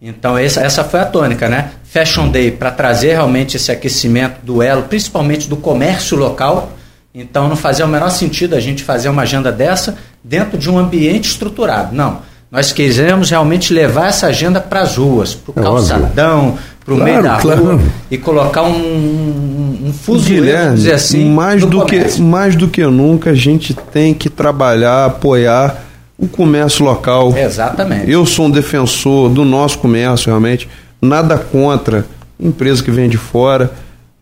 [0.00, 1.70] Então essa, essa foi a tônica, né?
[1.84, 6.72] Fashion Day para trazer realmente esse aquecimento do elo, principalmente do comércio local.
[7.14, 10.78] Então não fazia o menor sentido a gente fazer uma agenda dessa dentro de um
[10.78, 11.94] ambiente estruturado.
[11.94, 12.20] Não.
[12.56, 16.96] Nós quisemos realmente levar essa agenda para as ruas, para o é calçadão, para o
[16.96, 17.62] claro, meio da claro.
[17.62, 22.82] rua e colocar um, um, um fuso, dizer assim, mais do que mais do que
[22.86, 25.84] nunca a gente tem que trabalhar, apoiar
[26.16, 27.36] o comércio local.
[27.36, 28.10] Exatamente.
[28.10, 30.66] Eu sou um defensor do nosso comércio, realmente.
[31.02, 32.06] Nada contra
[32.40, 33.70] empresa que vem de fora,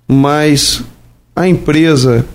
[0.09, 0.83] mas
[1.37, 2.27] a empresa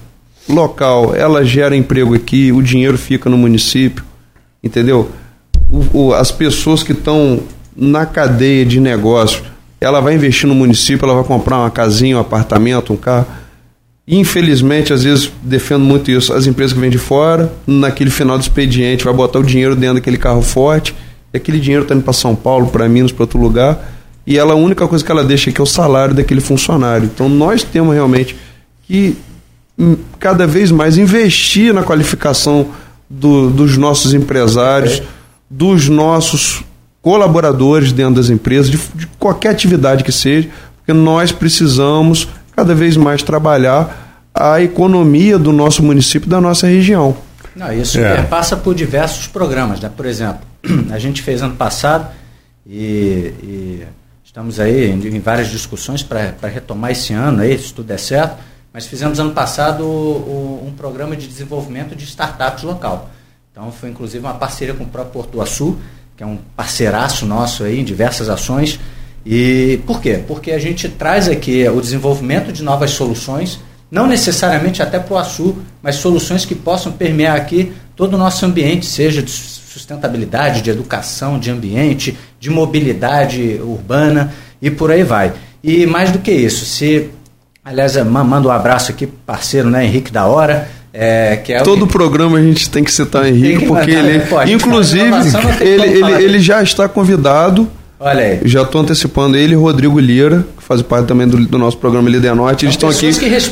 [0.47, 4.05] local, ela gera emprego aqui, o dinheiro fica no município,
[4.63, 5.11] entendeu?
[5.93, 7.41] O, as pessoas que estão
[7.75, 9.43] na cadeia de negócio,
[9.79, 13.25] ela vai investir no município, ela vai comprar uma casinha, um apartamento, um carro
[14.11, 16.33] Infelizmente, às vezes defendo muito isso.
[16.33, 19.95] As empresas que vêm de fora, naquele final do expediente, vai botar o dinheiro dentro
[19.95, 20.95] daquele carro forte,
[21.31, 23.79] e aquele dinheiro está indo para São Paulo, para Minas, para outro lugar,
[24.25, 27.05] e ela a única coisa que ela deixa aqui é o salário daquele funcionário.
[27.05, 28.35] Então nós temos realmente
[28.87, 29.15] que
[29.77, 32.69] hum, cada vez mais investir na qualificação
[33.07, 35.03] do, dos nossos empresários,
[35.49, 36.63] dos nossos
[37.01, 42.97] colaboradores dentro das empresas, de, de qualquer atividade que seja, porque nós precisamos cada vez
[42.97, 47.17] mais trabalhar a economia do nosso município, da nossa região.
[47.55, 48.21] Não, isso é.
[48.23, 49.91] passa por diversos programas, né?
[49.95, 50.41] Por exemplo,
[50.91, 52.07] a gente fez ano passado
[52.65, 53.83] e, e
[54.23, 58.37] estamos aí em, em várias discussões para retomar esse ano, aí, se tudo der certo,
[58.71, 63.09] mas fizemos ano passado o, o, um programa de desenvolvimento de startups local.
[63.59, 65.77] Então foi inclusive uma parceria com o próprio Porto do Açu,
[66.15, 68.79] que é um parceiraço nosso aí em diversas ações
[69.25, 70.23] e por quê?
[70.25, 73.59] Porque a gente traz aqui o desenvolvimento de novas soluções,
[73.91, 78.45] não necessariamente até para o Açu, mas soluções que possam permear aqui todo o nosso
[78.45, 85.33] ambiente, seja de sustentabilidade, de educação, de ambiente, de mobilidade urbana e por aí vai.
[85.61, 87.09] E mais do que isso, se
[87.65, 90.78] aliás, manda um abraço aqui, parceiro, né, Henrique da Hora.
[90.91, 94.09] É, que é Todo o programa a gente tem que citar o Henrique, porque mandar,
[94.09, 95.11] ele, pô, inclusive,
[95.61, 98.39] ele, ele, ele já está convidado Olha aí.
[98.45, 102.09] Já estou antecipando ele e Rodrigo Lira, que faz parte também do, do nosso programa
[102.09, 102.65] Líder Norte.
[102.65, 103.11] Eles estão aqui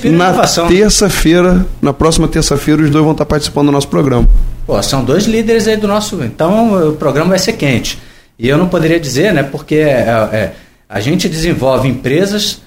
[0.10, 0.32] na
[0.68, 4.28] terça-feira, na próxima terça-feira, os dois vão estar participando do nosso programa.
[4.66, 6.24] Pô, são dois líderes aí do nosso.
[6.24, 8.00] Então o programa vai ser quente.
[8.40, 9.44] E eu não poderia dizer, né?
[9.44, 10.54] Porque é, é,
[10.88, 12.62] a gente desenvolve empresas,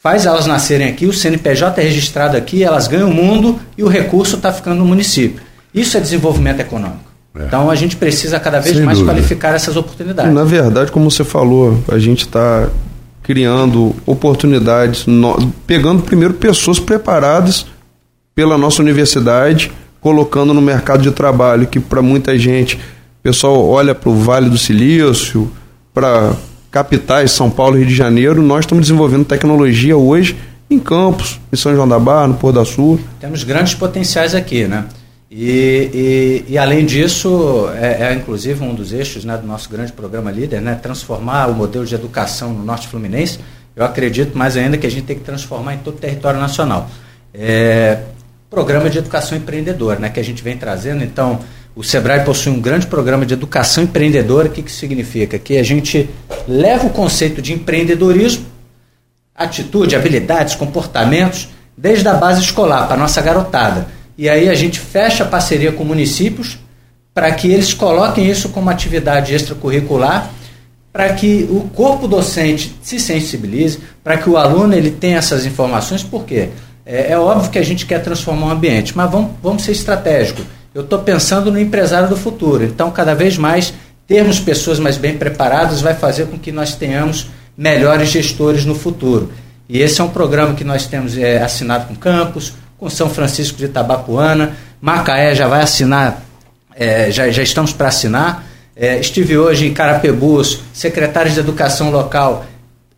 [0.00, 3.88] faz elas nascerem aqui, o CNPJ é registrado aqui, elas ganham o mundo e o
[3.88, 5.42] recurso está ficando no município.
[5.74, 7.08] Isso é desenvolvimento econômico.
[7.38, 7.44] É.
[7.44, 9.14] Então a gente precisa cada vez Sem mais dúvida.
[9.14, 10.32] qualificar essas oportunidades.
[10.32, 12.68] Na verdade, como você falou, a gente está
[13.22, 17.66] criando oportunidades, no, pegando primeiro pessoas preparadas
[18.34, 23.94] pela nossa universidade, colocando no mercado de trabalho, que para muita gente, o pessoal olha
[23.94, 25.50] para o Vale do Silício,
[25.92, 26.32] para
[26.70, 30.36] capitais, São Paulo e Rio de Janeiro, nós estamos desenvolvendo tecnologia hoje
[30.70, 33.00] em Campos, em São João da Barra, no Pôr da Sul.
[33.20, 34.84] Temos grandes potenciais aqui, né?
[35.30, 39.92] E, e, e, além disso, é, é, inclusive um dos eixos né, do nosso grande
[39.92, 43.38] programa líder, né, transformar o modelo de educação no Norte Fluminense.
[43.76, 46.88] Eu acredito mais ainda que a gente tem que transformar em todo o território nacional.
[47.34, 47.98] É,
[48.48, 51.04] programa de educação empreendedora, né, que a gente vem trazendo.
[51.04, 51.38] Então,
[51.76, 54.48] o Sebrae possui um grande programa de educação empreendedora.
[54.48, 55.38] O que, que significa?
[55.38, 56.08] Que a gente
[56.48, 58.46] leva o conceito de empreendedorismo,
[59.34, 64.80] atitude, habilidades, comportamentos, desde a base escolar para a nossa garotada e aí a gente
[64.80, 66.58] fecha a parceria com municípios
[67.14, 70.30] para que eles coloquem isso como atividade extracurricular,
[70.92, 76.02] para que o corpo docente se sensibilize, para que o aluno ele tenha essas informações,
[76.02, 76.48] por quê?
[76.84, 80.44] É, é óbvio que a gente quer transformar o ambiente, mas vamos, vamos ser estratégicos.
[80.74, 83.72] Eu estou pensando no empresário do futuro, então cada vez mais
[84.08, 89.30] termos pessoas mais bem preparadas vai fazer com que nós tenhamos melhores gestores no futuro.
[89.68, 93.58] E esse é um programa que nós temos é, assinado com campus, com São Francisco
[93.58, 94.56] de Itabapuana.
[94.80, 96.22] Macaé já vai assinar,
[96.74, 98.44] é, já, já estamos para assinar.
[98.74, 102.44] É, estive hoje em Carapebus, secretário de Educação Local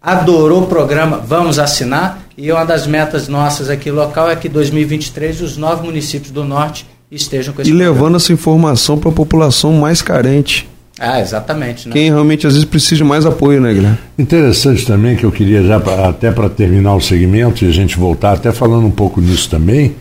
[0.01, 2.23] adorou o programa, vamos assinar.
[2.37, 6.87] E uma das metas nossas aqui local é que 2023 os nove municípios do norte
[7.11, 7.93] estejam com esse E programa.
[7.95, 10.69] levando essa informação para a população mais carente.
[11.01, 11.89] Ah, exatamente.
[11.89, 11.95] Né?
[11.95, 13.99] Quem realmente às vezes precisa de mais apoio, né, Guilherme?
[14.19, 17.97] Interessante também que eu queria já pra, até para terminar o segmento e a gente
[17.97, 19.97] voltar até falando um pouco nisso também,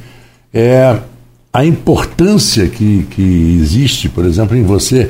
[0.54, 0.98] é
[1.54, 5.10] a importância que, que existe, por exemplo, em você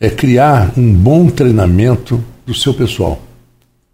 [0.00, 3.22] é criar um bom treinamento do seu pessoal.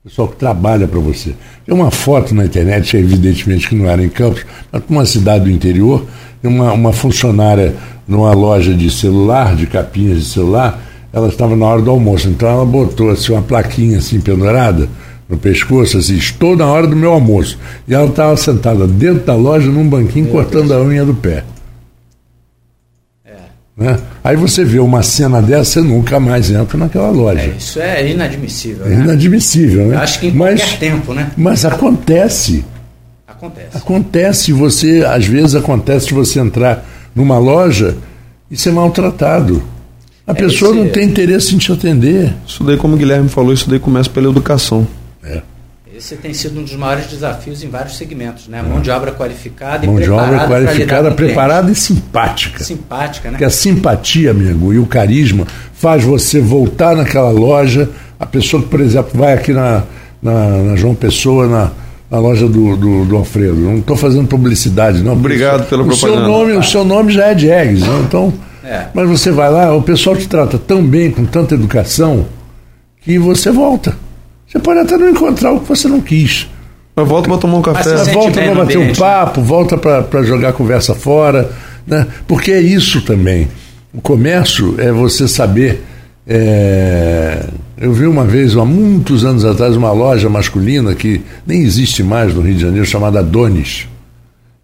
[0.03, 1.35] Pessoal que trabalha para você.
[1.67, 5.51] Tem uma foto na internet, evidentemente que não era em Campos, mas uma cidade do
[5.51, 6.07] interior,
[6.43, 7.75] uma, uma funcionária
[8.07, 10.81] numa loja de celular, de capinhas de celular,
[11.17, 14.87] ela estava na hora do almoço, então ela botou assim, uma plaquinha assim pendurada
[15.27, 17.59] no pescoço, assim, estou na hora do meu almoço.
[17.89, 20.83] E ela estava sentada dentro da loja num banquinho meu cortando Deus.
[20.83, 21.43] a unha do pé.
[23.25, 23.33] É.
[23.75, 23.99] Né?
[24.23, 27.41] Aí você vê uma cena dessa, você nunca mais entra naquela loja.
[27.41, 28.85] É, isso é inadmissível.
[28.85, 29.05] É né?
[29.05, 29.95] inadmissível, né?
[29.95, 31.31] Eu acho que em mas, qualquer tempo, né?
[31.35, 32.63] Mas acontece.
[33.27, 33.75] Acontece.
[33.75, 37.97] Acontece, você, às vezes acontece de você entrar numa loja
[38.51, 39.63] e ser maltratado.
[40.27, 40.81] A é pessoa esse...
[40.81, 42.35] não tem interesse em te atender.
[42.47, 44.87] Isso daí, como o Guilherme falou, isso daí começa pela educação.
[45.23, 45.41] É.
[45.97, 48.61] Esse tem sido um dos maiores desafios em vários segmentos, né?
[48.61, 50.27] Mão de obra qualificada Mão e preparada.
[50.27, 52.63] Mão de obra qualificada, preparada e simpática.
[52.63, 53.33] Simpática, né?
[53.33, 57.89] Porque a simpatia, amigo, e o carisma faz você voltar naquela loja.
[58.19, 59.85] A pessoa que, por exemplo, vai aqui na,
[60.21, 61.71] na, na João Pessoa, na,
[62.11, 63.57] na loja do, do, do Alfredo.
[63.57, 65.13] Não estou fazendo publicidade, não.
[65.13, 66.19] Obrigado pela propaganda.
[66.19, 68.05] Seu nome, o seu nome já é de Eggs, né?
[68.07, 68.35] Então
[68.67, 68.89] é.
[68.93, 72.27] Mas você vai lá, o pessoal te trata tão bem, com tanta educação,
[73.01, 73.97] que você volta.
[74.47, 76.49] Você pode até não encontrar o que você não quis.
[76.95, 77.95] Mas volta para tomar um café.
[77.95, 81.51] Mas volta para bater um papo, volta para jogar conversa fora.
[81.87, 82.07] Né?
[82.27, 83.49] Porque é isso também.
[83.93, 85.85] O comércio é você saber.
[86.27, 87.45] É...
[87.79, 92.35] Eu vi uma vez, há muitos anos atrás, uma loja masculina que nem existe mais
[92.35, 93.87] no Rio de Janeiro, chamada Donis.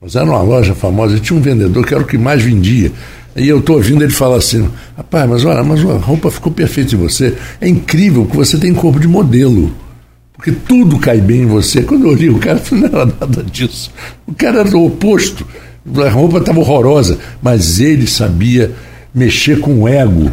[0.00, 2.90] Mas era uma loja famosa, e tinha um vendedor que era o que mais vendia.
[3.34, 6.94] E eu estou ouvindo ele falar assim, rapaz, mas olha, mas a roupa ficou perfeita
[6.94, 7.36] em você.
[7.60, 9.72] É incrível que você tem corpo de modelo.
[10.34, 11.82] Porque tudo cai bem em você.
[11.82, 13.90] Quando eu li o cara, não era nada disso.
[14.26, 15.46] O cara era o oposto.
[16.04, 18.72] A roupa estava horrorosa, mas ele sabia
[19.14, 20.30] mexer com o ego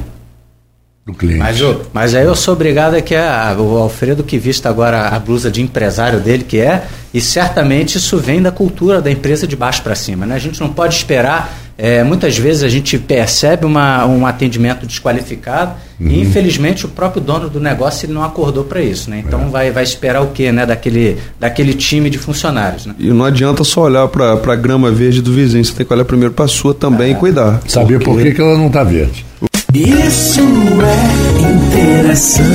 [1.06, 1.39] do cliente.
[1.39, 5.08] Mas, eu, mas aí eu sou obrigado a que a, o Alfredo que vista agora
[5.10, 9.47] a blusa de empresário dele que é, e certamente isso vem da cultura da empresa
[9.47, 10.26] de baixo para cima.
[10.26, 10.36] Né?
[10.36, 15.75] A gente não pode esperar é, muitas vezes a gente percebe uma, um atendimento desqualificado
[15.97, 16.07] uhum.
[16.07, 19.23] e infelizmente o próprio dono do negócio ele não acordou para isso, né?
[19.25, 19.45] Então é.
[19.45, 20.65] vai, vai esperar o quê, né?
[20.65, 22.86] Daquele, daquele time de funcionários.
[22.86, 22.95] Né?
[22.99, 26.03] E não adianta só olhar para a grama verde do vizinho, você tem que olhar
[26.03, 27.11] primeiro para a sua também é.
[27.13, 27.61] e cuidar.
[27.65, 29.25] Saber por que, que ela não está verde.
[29.73, 30.41] Isso
[30.84, 32.45] é interação.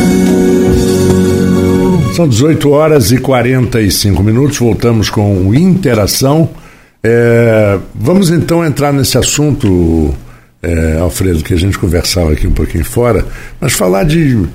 [2.15, 6.51] São 18 horas e 45 minutos, voltamos com Interação.
[7.07, 10.15] É, vamos então entrar nesse assunto,
[10.63, 13.27] é, Alfredo, que a gente conversava aqui um pouquinho fora,
[13.61, 14.47] mas falar de.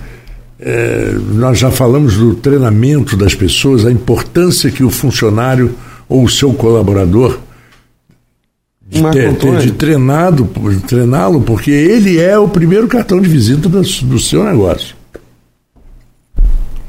[0.60, 5.76] É, nós já falamos do treinamento das pessoas, a importância que o funcionário
[6.10, 7.40] ou o seu colaborador
[8.86, 10.50] de, ter, ter, de treinado,
[10.88, 14.96] treiná-lo, porque ele é o primeiro cartão de visita do, do seu negócio.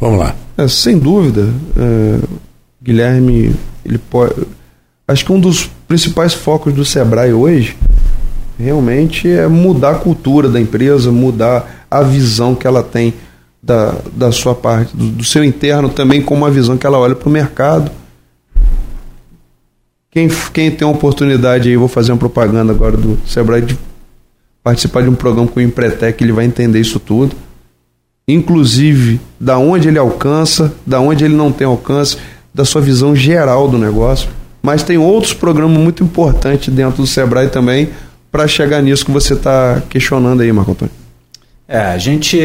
[0.01, 0.35] Vamos lá.
[0.57, 1.47] É, sem dúvida,
[1.77, 2.19] é,
[2.83, 3.55] Guilherme,
[3.85, 4.35] ele pode
[5.11, 7.77] acho que um dos principais focos do Sebrae hoje
[8.57, 13.15] realmente é mudar a cultura da empresa, mudar a visão que ela tem
[13.61, 17.17] da, da sua parte, do, do seu interno também, com uma visão que ela olha
[17.17, 17.91] para o mercado.
[20.13, 23.79] Quem, quem tem a oportunidade aí, vou fazer uma propaganda agora do Sebrae de
[24.63, 27.35] participar de um programa com o Empretec, ele vai entender isso tudo.
[28.29, 32.17] Inclusive, da onde ele alcança, da onde ele não tem alcance,
[32.55, 34.29] da sua visão geral do negócio
[34.63, 37.91] mas tem outros programas muito importantes dentro do Sebrae também
[38.31, 40.95] para chegar nisso que você está questionando aí, Marco Antônio.
[41.67, 42.39] É, a gente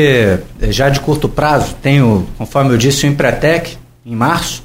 [0.70, 4.64] já de curto prazo tem, o, conforme eu disse, o Empretec, em março,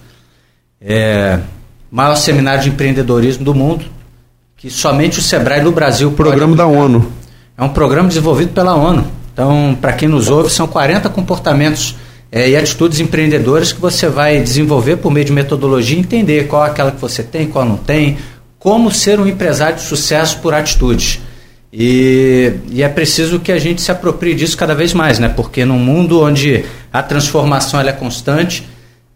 [0.80, 1.40] é,
[1.90, 3.84] maior seminário de empreendedorismo do mundo,
[4.56, 6.12] que somente o Sebrae no Brasil.
[6.12, 7.10] Programa da ONU.
[7.56, 9.06] É um programa desenvolvido pela ONU.
[9.32, 11.96] Então, para quem nos ouve, são 40 comportamentos
[12.32, 16.68] é, e atitudes empreendedoras que você vai desenvolver por meio de metodologia, entender qual é
[16.68, 18.18] aquela que você tem, qual não tem,
[18.58, 21.20] como ser um empresário de sucesso por atitudes.
[21.72, 25.28] E, e, é preciso que a gente se aproprie disso cada vez mais, né?
[25.28, 28.66] porque num mundo onde a transformação é constante,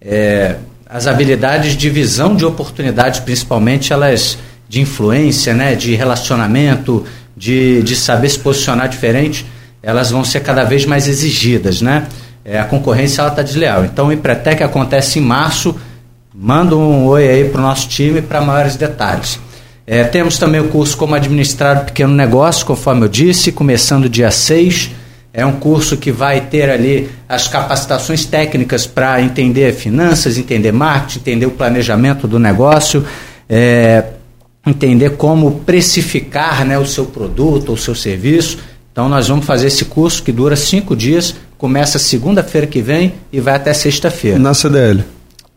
[0.01, 0.57] é,
[0.89, 4.39] as habilidades de visão de oportunidades, principalmente, elas
[4.69, 5.75] de influência, né?
[5.75, 7.05] de relacionamento,
[7.37, 9.45] de, de saber se posicionar diferente,
[9.83, 11.83] elas vão ser cada vez mais exigidas.
[11.83, 12.07] Né?
[12.45, 13.84] É, a concorrência está desleal.
[13.84, 15.74] Então o Empretec acontece em março.
[16.34, 19.38] Manda um oi aí para o nosso time para maiores detalhes.
[19.86, 24.30] É, temos também o curso Como Administrar o Pequeno Negócio, conforme eu disse, começando dia
[24.30, 24.90] 6.
[25.32, 31.18] É um curso que vai ter ali as capacitações técnicas para entender finanças, entender marketing,
[31.18, 33.05] entender o planejamento do negócio,
[33.49, 34.05] é,
[34.66, 38.59] entender como precificar né, o seu produto ou seu serviço.
[38.92, 41.34] Então, nós vamos fazer esse curso que dura cinco dias
[41.65, 44.39] Começa segunda-feira que vem e vai até sexta-feira.
[44.39, 45.03] Na CDL.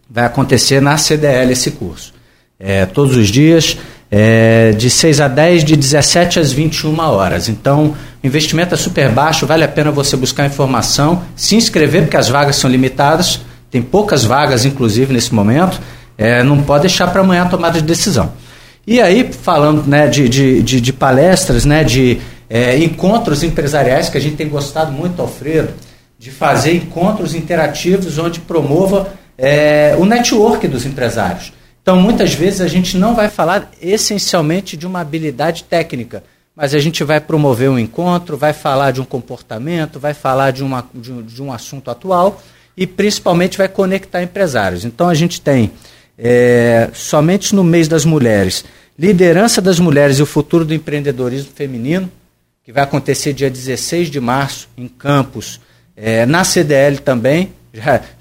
[0.10, 2.14] Vai acontecer na CDL esse curso.
[2.58, 3.78] É, todos os dias,
[4.10, 7.50] é, de 6 a 10, de 17 às 21 horas.
[7.50, 7.94] Então,
[8.24, 12.30] O investimento é super baixo, vale a pena você buscar informação, se inscrever, porque as
[12.30, 15.78] vagas são limitadas, tem poucas vagas, inclusive, nesse momento.
[16.18, 18.32] É, não pode deixar para amanhã a tomada de decisão.
[18.88, 24.18] E aí, falando né, de, de, de, de palestras, né, de é, encontros empresariais, que
[24.18, 25.74] a gente tem gostado muito, Alfredo,
[26.18, 31.54] de fazer encontros interativos onde promova é, o network dos empresários.
[31.82, 36.24] Então, muitas vezes a gente não vai falar essencialmente de uma habilidade técnica,
[36.56, 40.64] mas a gente vai promover um encontro, vai falar de um comportamento, vai falar de,
[40.64, 42.42] uma, de, um, de um assunto atual
[42.76, 44.84] e principalmente vai conectar empresários.
[44.84, 45.72] Então, a gente tem,
[46.18, 48.66] é, somente no mês das mulheres,
[48.98, 52.12] liderança das mulheres e o futuro do empreendedorismo feminino,
[52.64, 55.62] que vai acontecer dia 16 de março em Campos,
[55.98, 57.52] é, na CDL também.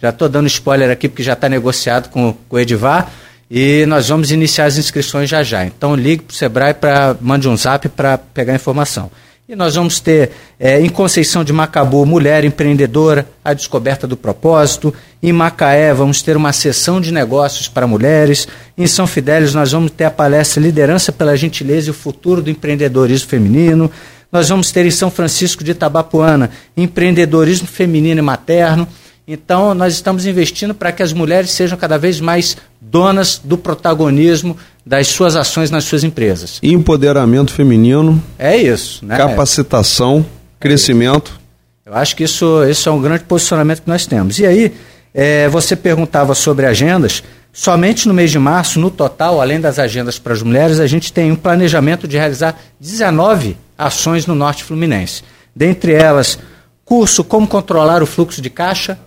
[0.00, 3.10] Já estou dando spoiler aqui porque já está negociado com, com o Edivar.
[3.50, 5.64] E nós vamos iniciar as inscrições já já.
[5.64, 9.10] Então ligue para o Sebrae, para mande um zap para pegar informação.
[9.48, 14.92] E nós vamos ter é, em Conceição de Macabu, Mulher Empreendedora, a descoberta do propósito.
[15.22, 18.48] Em Macaé, vamos ter uma sessão de negócios para mulheres.
[18.76, 22.50] Em São Fidélis, nós vamos ter a palestra Liderança pela Gentileza e o Futuro do
[22.50, 23.88] Empreendedorismo Feminino.
[24.36, 28.86] Nós vamos ter em São Francisco de Itabapuana empreendedorismo feminino e materno.
[29.26, 34.54] Então, nós estamos investindo para que as mulheres sejam cada vez mais donas do protagonismo
[34.84, 36.58] das suas ações nas suas empresas.
[36.62, 38.22] Empoderamento feminino.
[38.38, 39.06] É isso.
[39.06, 39.16] Né?
[39.16, 41.28] Capacitação, é crescimento.
[41.30, 41.40] Isso.
[41.86, 44.38] Eu acho que isso, isso é um grande posicionamento que nós temos.
[44.38, 44.74] E aí,
[45.14, 47.22] é, você perguntava sobre agendas.
[47.54, 51.10] Somente no mês de março, no total, além das agendas para as mulheres, a gente
[51.10, 55.22] tem um planejamento de realizar 19 ações no Norte Fluminense.
[55.54, 56.38] Dentre elas,
[56.84, 58.98] curso Como Controlar o Fluxo de Caixa,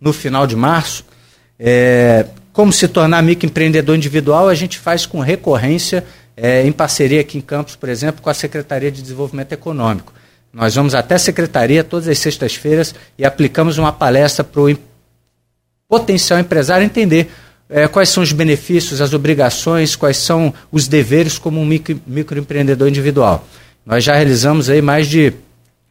[0.00, 1.04] no final de março.
[1.58, 6.04] É, como se tornar microempreendedor individual, a gente faz com recorrência,
[6.36, 10.12] é, em parceria aqui em Campos, por exemplo, com a Secretaria de Desenvolvimento Econômico.
[10.52, 14.76] Nós vamos até a Secretaria todas as sextas-feiras e aplicamos uma palestra para o
[15.88, 17.30] potencial empresário entender
[17.68, 22.88] é, quais são os benefícios, as obrigações, quais são os deveres como um micro, microempreendedor
[22.88, 23.46] individual.
[23.88, 25.32] Nós já realizamos aí mais de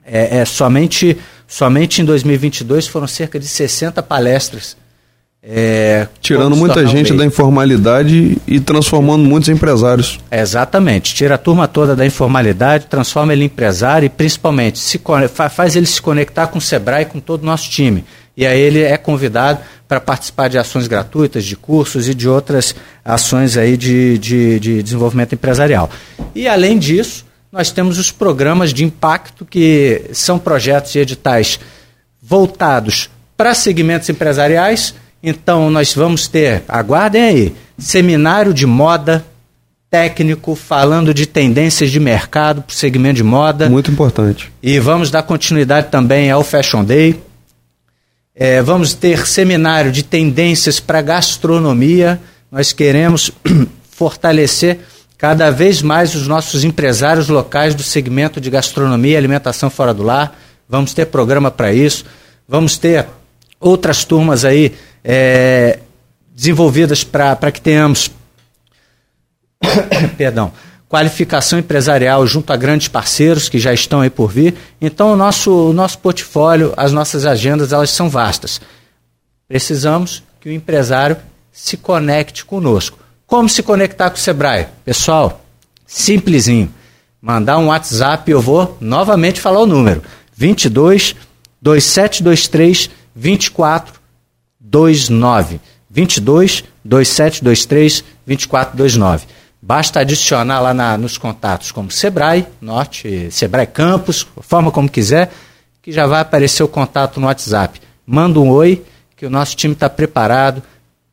[0.06, 1.18] é, é, somente
[1.48, 4.78] somente em 2022 foram cerca de 60 palestras.
[5.42, 10.20] É, Tirando muita gente da informalidade e transformando muitos empresários.
[10.30, 11.16] Exatamente.
[11.16, 15.02] Tira a turma toda da informalidade, transforma ele em empresário e principalmente se,
[15.50, 18.04] faz ele se conectar com o Sebrae e com todo o nosso time.
[18.36, 22.76] E aí ele é convidado para participar de ações gratuitas, de cursos e de outras
[23.04, 25.90] ações aí de, de, de desenvolvimento empresarial.
[26.36, 27.27] E além disso,
[27.58, 31.60] nós temos os programas de impacto, que são projetos e editais
[32.22, 34.94] voltados para segmentos empresariais.
[35.24, 39.26] Então, nós vamos ter, aguardem aí, seminário de moda
[39.90, 43.68] técnico falando de tendências de mercado para o segmento de moda.
[43.68, 44.52] Muito importante.
[44.62, 47.20] E vamos dar continuidade também ao Fashion Day.
[48.36, 52.20] É, vamos ter seminário de tendências para gastronomia.
[52.52, 53.32] Nós queremos
[53.90, 54.80] fortalecer
[55.18, 60.04] cada vez mais os nossos empresários locais do segmento de gastronomia e alimentação fora do
[60.04, 60.38] lar.
[60.70, 62.06] Vamos ter programa para isso.
[62.48, 63.08] Vamos ter
[63.60, 65.80] outras turmas aí é,
[66.36, 68.12] desenvolvidas para que tenhamos
[70.18, 70.52] perdão,
[70.88, 74.56] qualificação empresarial junto a grandes parceiros que já estão aí por vir.
[74.80, 78.62] Então, o nosso, o nosso portfólio, as nossas agendas, elas são vastas.
[79.48, 81.18] Precisamos que o empresário
[81.52, 83.07] se conecte conosco.
[83.28, 84.70] Como se conectar com o Sebrae?
[84.86, 85.42] Pessoal,
[85.86, 86.74] simplesinho.
[87.22, 90.02] Mandar um WhatsApp, eu vou novamente falar o número.
[90.34, 91.14] 22
[91.62, 95.60] 2723 2429.
[95.90, 99.26] 22 2723 2429.
[99.62, 105.34] Basta adicionar lá na, nos contatos como Sebrae, Norte, Sebrae Campus, forma como quiser,
[105.82, 107.82] que já vai aparecer o contato no WhatsApp.
[108.06, 108.86] Manda um oi,
[109.18, 110.64] que o nosso time está preparado,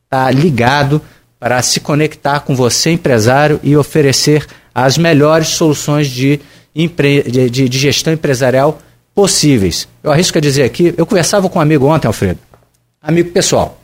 [0.05, 1.01] está ligado
[1.45, 6.39] para se conectar com você, empresário, e oferecer as melhores soluções de,
[6.73, 8.79] de, de, de gestão empresarial
[9.13, 9.87] possíveis.
[10.01, 12.39] Eu arrisco a dizer aqui, eu conversava com um amigo ontem, Alfredo,
[12.99, 13.79] amigo pessoal,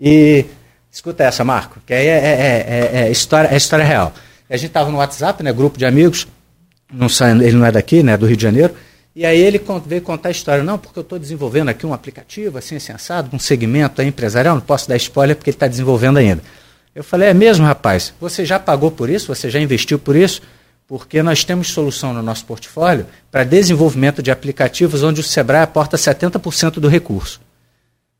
[0.00, 0.46] e
[0.90, 4.14] escuta essa, Marco, que aí é, é, é, é, é história, é história real.
[4.48, 6.26] A gente estava no WhatsApp, né, grupo de amigos,
[6.90, 7.08] não
[7.42, 8.74] ele não é daqui, né, do Rio de Janeiro,
[9.14, 12.56] e aí ele veio contar a história, não, porque eu estou desenvolvendo aqui um aplicativo,
[12.56, 16.42] assim, assim, assado, um segmento empresarial, não posso dar spoiler porque ele está desenvolvendo ainda.
[16.98, 18.12] Eu falei, é mesmo, rapaz?
[18.20, 19.32] Você já pagou por isso?
[19.32, 20.42] Você já investiu por isso?
[20.88, 25.96] Porque nós temos solução no nosso portfólio para desenvolvimento de aplicativos onde o Sebrae aporta
[25.96, 27.40] 70% do recurso.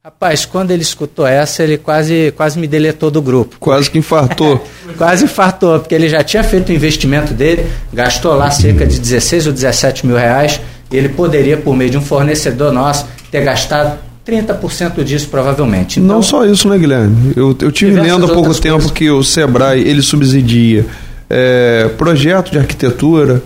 [0.05, 3.57] Rapaz, quando ele escutou essa, ele quase, quase me deletou do grupo.
[3.59, 4.65] Quase que infartou.
[4.97, 9.49] quase infartou, porque ele já tinha feito o investimento dele, gastou lá cerca de 16
[9.49, 13.99] ou 17 mil reais, e ele poderia, por meio de um fornecedor nosso, ter gastado
[14.29, 15.99] 30% disso provavelmente.
[15.99, 17.33] Então, Não só isso, né, Guilherme?
[17.35, 18.91] Eu, eu tive lendo há pouco tempo coisas.
[18.91, 20.85] que o Sebrae ele subsidia
[21.31, 23.43] é, projeto de arquitetura,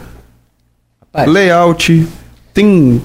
[1.01, 2.07] Rapaz, layout,
[2.53, 3.01] tem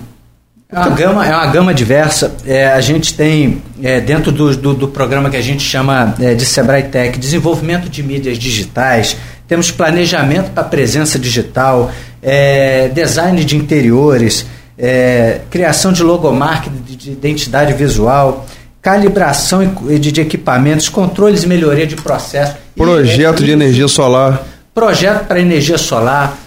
[0.69, 2.35] é uma gama, é uma gama diversa.
[2.45, 6.33] É, a gente tem, é, dentro do, do, do, programa que a gente chama é,
[6.33, 9.15] de Sebrae Tech, desenvolvimento de mídias digitais,
[9.47, 11.89] temos planejamento para presença digital,
[12.21, 14.45] é, design de interiores,
[14.77, 16.69] é, criação de logomarca,
[17.07, 18.45] de, de identidade visual,
[18.81, 22.55] calibração de, de, equipamentos, controles e melhoria de processo.
[22.75, 24.43] Projeto e, de energia solar.
[24.73, 26.37] Projeto para energia solar,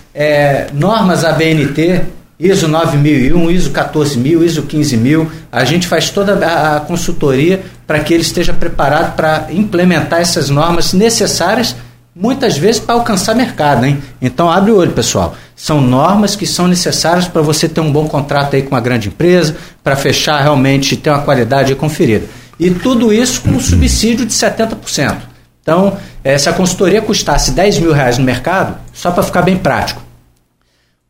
[0.73, 2.03] normas ABNT
[2.41, 5.31] ISO 9001, ISO 14000, ISO 15000.
[5.53, 10.49] A gente faz toda a, a consultoria para que ele esteja preparado para implementar essas
[10.49, 11.77] normas necessárias,
[12.17, 13.85] muitas vezes para alcançar mercado.
[13.85, 14.03] Hein?
[14.23, 15.37] Então, abre o olho, pessoal.
[15.63, 19.09] São normas que são necessárias para você ter um bom contrato aí com uma grande
[19.09, 22.25] empresa, para fechar realmente ter uma qualidade conferida.
[22.59, 25.19] E tudo isso com um subsídio de 70%.
[25.61, 29.59] Então, eh, se a consultoria custasse 10 mil reais no mercado, só para ficar bem
[29.59, 30.01] prático,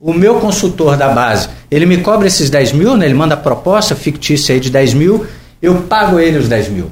[0.01, 3.07] o meu consultor da base, ele me cobra esses 10 mil, né?
[3.07, 5.25] ele manda a proposta fictícia aí de 10 mil,
[5.63, 6.91] eu pago ele os 10 mil.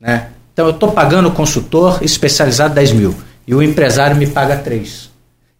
[0.00, 0.30] Né?
[0.52, 3.14] Então eu estou pagando o consultor especializado 10 mil
[3.46, 5.11] e o empresário me paga 3.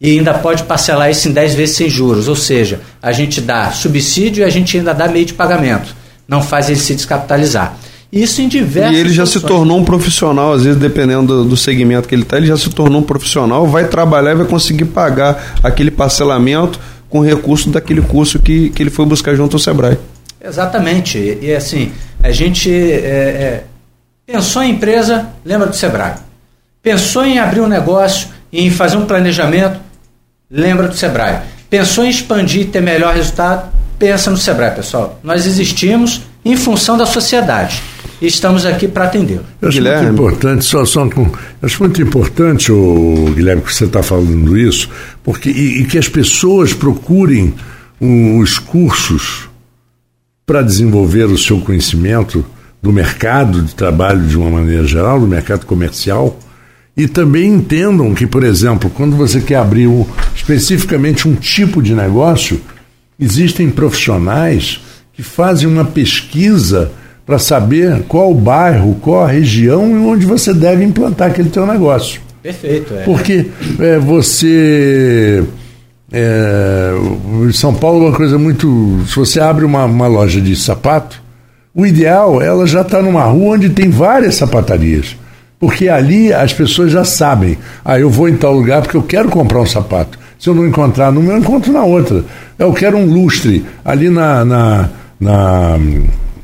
[0.03, 3.71] E ainda pode parcelar isso em 10 vezes sem juros, ou seja, a gente dá
[3.71, 5.95] subsídio e a gente ainda dá meio de pagamento.
[6.27, 7.77] Não faz ele se descapitalizar.
[8.13, 8.97] Isso em diversos.
[8.97, 12.23] E ele já se tornou um profissional, às vezes, dependendo do, do segmento que ele
[12.23, 16.81] está, ele já se tornou um profissional, vai trabalhar e vai conseguir pagar aquele parcelamento
[17.09, 19.97] com recurso daquele curso que, que ele foi buscar junto ao Sebrae.
[20.45, 21.17] Exatamente.
[21.17, 23.65] E, e assim, a gente é, é,
[24.27, 26.15] pensou em empresa, lembra do Sebrae.
[26.83, 29.79] Pensou em abrir um negócio, em fazer um planejamento,
[30.53, 31.41] lembra do Sebrae.
[31.71, 35.19] Pensou em expandir e ter melhor resultado, pensa no Sebrae, pessoal.
[35.25, 37.83] Nós existimos em função da sociedade
[38.21, 39.45] e estamos aqui para atendê-lo.
[39.61, 40.11] Eu acho Guilherme.
[40.11, 41.31] muito importante, só, só com,
[41.63, 44.91] acho muito importante, o Guilherme, que você está falando isso,
[45.25, 47.55] porque e, e, que as pessoas procurem
[48.01, 49.49] os cursos
[50.45, 52.45] para desenvolver o seu conhecimento
[52.83, 56.37] do mercado de trabalho de uma maneira geral, do mercado comercial,
[56.97, 61.95] e também entendam que, por exemplo, quando você quer abrir um, especificamente um tipo de
[61.95, 62.61] negócio,
[63.19, 64.81] existem profissionais
[65.13, 66.93] que fazem uma pesquisa
[67.25, 71.67] para saber qual o bairro, qual a região e onde você deve implantar aquele teu
[71.67, 72.21] negócio.
[72.43, 73.03] Perfeito, é.
[73.05, 73.47] Porque
[73.79, 75.45] é, você.
[76.13, 76.93] É,
[77.53, 79.01] São Paulo é uma coisa muito.
[79.07, 81.23] Se você abre uma, uma loja de sapato,
[81.75, 85.17] o ideal ela já está numa rua onde tem várias sapatarias.
[85.63, 87.57] Porque ali as pessoas já sabem.
[87.85, 90.19] Ah, eu vou em tal lugar porque eu quero comprar um sapato.
[90.37, 92.25] Se eu não encontrar numa, eu encontro na outra.
[92.59, 94.89] Eu quero um lustre ali na, na,
[95.21, 95.79] na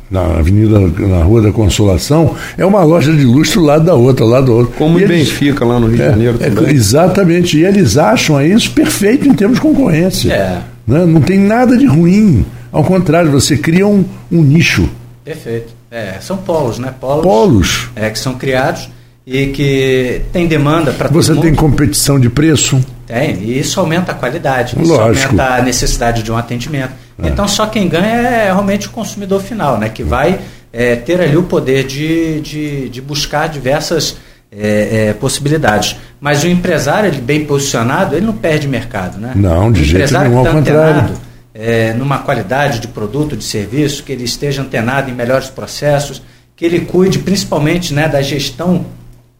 [0.09, 4.47] na Avenida, na Rua da Consolação, é uma loja de lustre lado da outra, lado
[4.47, 4.73] da outra.
[4.79, 6.75] Como e eles, Benfica, lá no Rio de é, Janeiro é, também.
[6.77, 10.33] exatamente, e eles acham isso perfeito em termos de concorrência.
[10.33, 10.63] É.
[10.87, 11.05] Né?
[11.05, 14.89] Não tem nada de ruim, ao contrário, você cria um, um nicho.
[15.25, 15.75] Perfeito.
[15.91, 16.95] É, são polos, né?
[17.01, 17.91] Polos, polos.
[17.97, 18.89] É, que são criados
[19.31, 22.83] e que tem demanda para Você tem competição de preço?
[23.07, 25.27] Tem, e isso aumenta a qualidade, isso Lógico.
[25.27, 26.93] aumenta a necessidade de um atendimento.
[27.23, 27.29] É.
[27.29, 29.91] Então só quem ganha é realmente o consumidor final, né?
[29.91, 30.41] Que vai
[30.73, 34.17] é, ter ali o poder de, de, de buscar diversas
[34.51, 35.97] é, é possibilidades.
[36.19, 39.33] Mas o empresário, ele bem posicionado, ele não perde mercado, né?
[39.37, 41.15] Não, de o jeito nenhum, ao tá contrário.
[41.53, 46.23] É, numa qualidade de produto, de serviço, que ele esteja antenado em melhores processos,
[46.57, 48.87] que ele cuide principalmente né, da gestão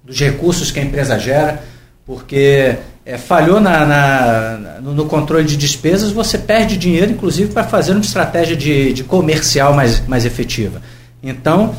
[0.09, 1.63] dos recursos que a empresa gera,
[2.07, 7.93] porque é, falhou na, na, no controle de despesas, você perde dinheiro, inclusive, para fazer
[7.93, 10.81] uma estratégia de, de comercial mais, mais efetiva.
[11.23, 11.75] Então,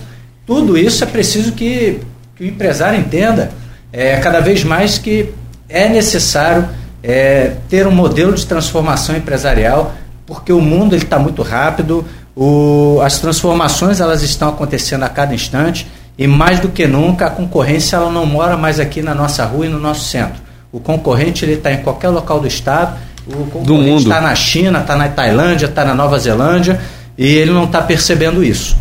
[0.45, 1.99] tudo isso é preciso que,
[2.35, 3.51] que o empresário entenda
[3.91, 5.33] é, cada vez mais que
[5.67, 6.69] é necessário
[7.01, 9.95] é, ter um modelo de transformação empresarial,
[10.27, 12.05] porque o mundo está muito rápido,
[12.35, 15.87] o, as transformações elas estão acontecendo a cada instante
[16.19, 19.65] e mais do que nunca, a concorrência ela não mora mais aqui na nossa rua
[19.65, 20.41] e no nosso centro.
[20.69, 22.97] O concorrente ele está em qualquer local do estado.
[23.25, 26.81] O concorrente está na China, está na Tailândia, está na Nova Zelândia
[27.17, 28.75] e ele não está percebendo isso.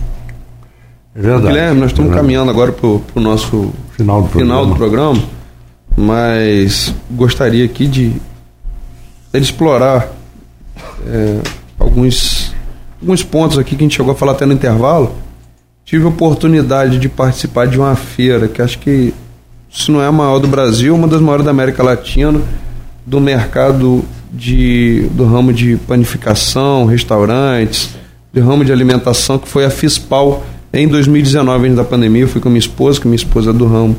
[1.14, 1.46] É verdade.
[1.46, 5.22] Guilherme, nós estamos é caminhando agora para o nosso final do, final do programa,
[5.96, 8.20] mas gostaria aqui de, de
[9.38, 10.08] explorar
[11.06, 11.38] é,
[11.78, 12.52] alguns,
[13.00, 15.27] alguns pontos aqui que a gente chegou a falar até no intervalo
[15.88, 19.14] tive a oportunidade de participar de uma feira que acho que,
[19.72, 22.42] se não é a maior do Brasil, uma das maiores da América Latina,
[23.06, 27.96] do mercado de, do ramo de panificação, restaurantes,
[28.30, 32.24] do ramo de alimentação, que foi a FISPAL em 2019, antes da pandemia.
[32.24, 33.96] Eu fui com minha esposa, que minha esposa é do ramo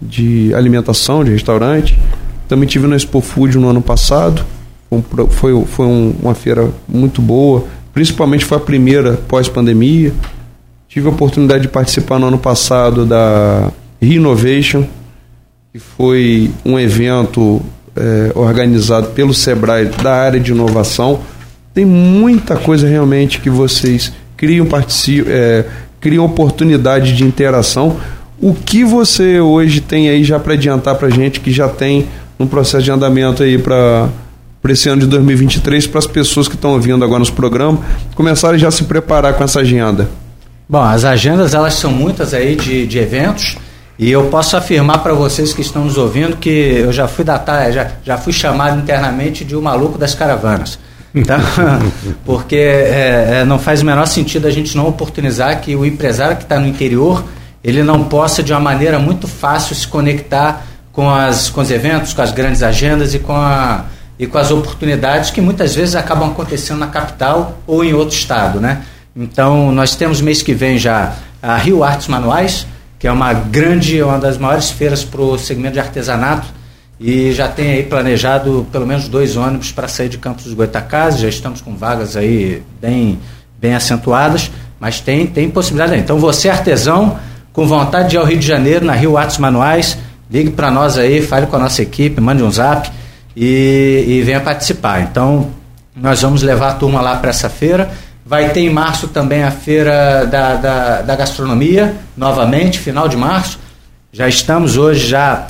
[0.00, 1.98] de alimentação, de restaurante.
[2.46, 4.44] Também tive na Expo Food no ano passado.
[5.30, 10.12] Foi, foi um, uma feira muito boa, principalmente foi a primeira pós-pandemia.
[10.92, 14.84] Tive a oportunidade de participar no ano passado da Renovation,
[15.72, 17.62] que foi um evento
[17.96, 21.20] é, organizado pelo Sebrae da área de inovação.
[21.72, 24.68] Tem muita coisa realmente que vocês criam,
[25.28, 25.64] é,
[25.98, 27.96] criam oportunidade de interação.
[28.38, 32.06] O que você hoje tem aí já para adiantar para gente que já tem
[32.38, 34.10] um processo de andamento aí para
[34.60, 37.80] para esse ano de 2023 para as pessoas que estão ouvindo agora nos programas
[38.14, 40.21] começarem já a se preparar com essa agenda?
[40.72, 43.58] Bom, as agendas elas são muitas aí de, de eventos
[43.98, 47.70] e eu posso afirmar para vocês que estão nos ouvindo que eu já fui datar,
[47.70, 50.78] já, já fui chamado internamente de o maluco das caravanas.
[51.26, 51.38] Tá?
[52.24, 56.38] Porque é, é, não faz o menor sentido a gente não oportunizar que o empresário
[56.38, 57.22] que está no interior
[57.62, 62.14] ele não possa de uma maneira muito fácil se conectar com, as, com os eventos,
[62.14, 63.84] com as grandes agendas e com, a,
[64.18, 68.58] e com as oportunidades que muitas vezes acabam acontecendo na capital ou em outro estado,
[68.58, 68.80] né?
[69.14, 72.66] Então, nós temos mês que vem já a Rio Artes Manuais,
[72.98, 76.46] que é uma grande, uma das maiores feiras para o segmento de artesanato,
[76.98, 81.20] e já tem aí planejado pelo menos dois ônibus para sair de Campos dos Goitacazes,
[81.20, 83.18] já estamos com vagas aí bem,
[83.60, 86.00] bem acentuadas, mas tem, tem possibilidade aí.
[86.00, 87.18] Então, você artesão,
[87.52, 89.98] com vontade de ir ao Rio de Janeiro, na Rio Artes Manuais,
[90.30, 92.90] ligue para nós aí, fale com a nossa equipe, mande um zap
[93.36, 95.02] e, e venha participar.
[95.02, 95.50] Então,
[95.94, 97.90] nós vamos levar a turma lá para essa feira.
[98.32, 103.58] Vai ter em março também a feira da, da, da gastronomia, novamente, final de março.
[104.10, 105.48] Já estamos hoje, já,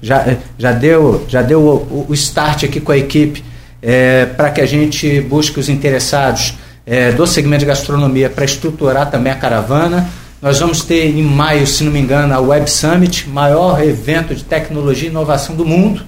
[0.00, 3.44] já, já deu, já deu o, o start aqui com a equipe
[3.82, 6.54] é, para que a gente busque os interessados
[6.86, 10.08] é, do segmento de gastronomia para estruturar também a caravana.
[10.40, 14.44] Nós vamos ter em maio, se não me engano, a Web Summit, maior evento de
[14.44, 16.02] tecnologia e inovação do mundo,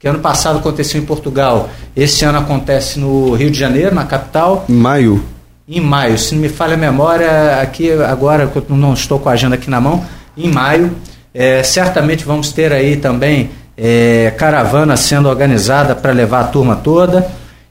[0.00, 4.64] que ano passado aconteceu em Portugal, esse ano acontece no Rio de Janeiro, na capital.
[4.68, 5.24] Em maio?
[5.70, 6.18] Em maio.
[6.18, 9.80] Se não me falha a memória, aqui agora, não estou com a agenda aqui na
[9.80, 10.04] mão,
[10.36, 10.96] em maio,
[11.32, 17.30] é, certamente vamos ter aí também é, caravana sendo organizada para levar a turma toda.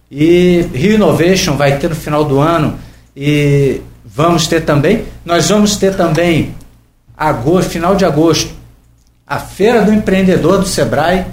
[0.09, 2.79] E Rio Innovation vai ter no final do ano
[3.15, 5.03] e vamos ter também.
[5.25, 6.55] Nós vamos ter também
[7.17, 8.49] agosto, final de agosto,
[9.27, 11.25] a Feira do Empreendedor do Sebrae.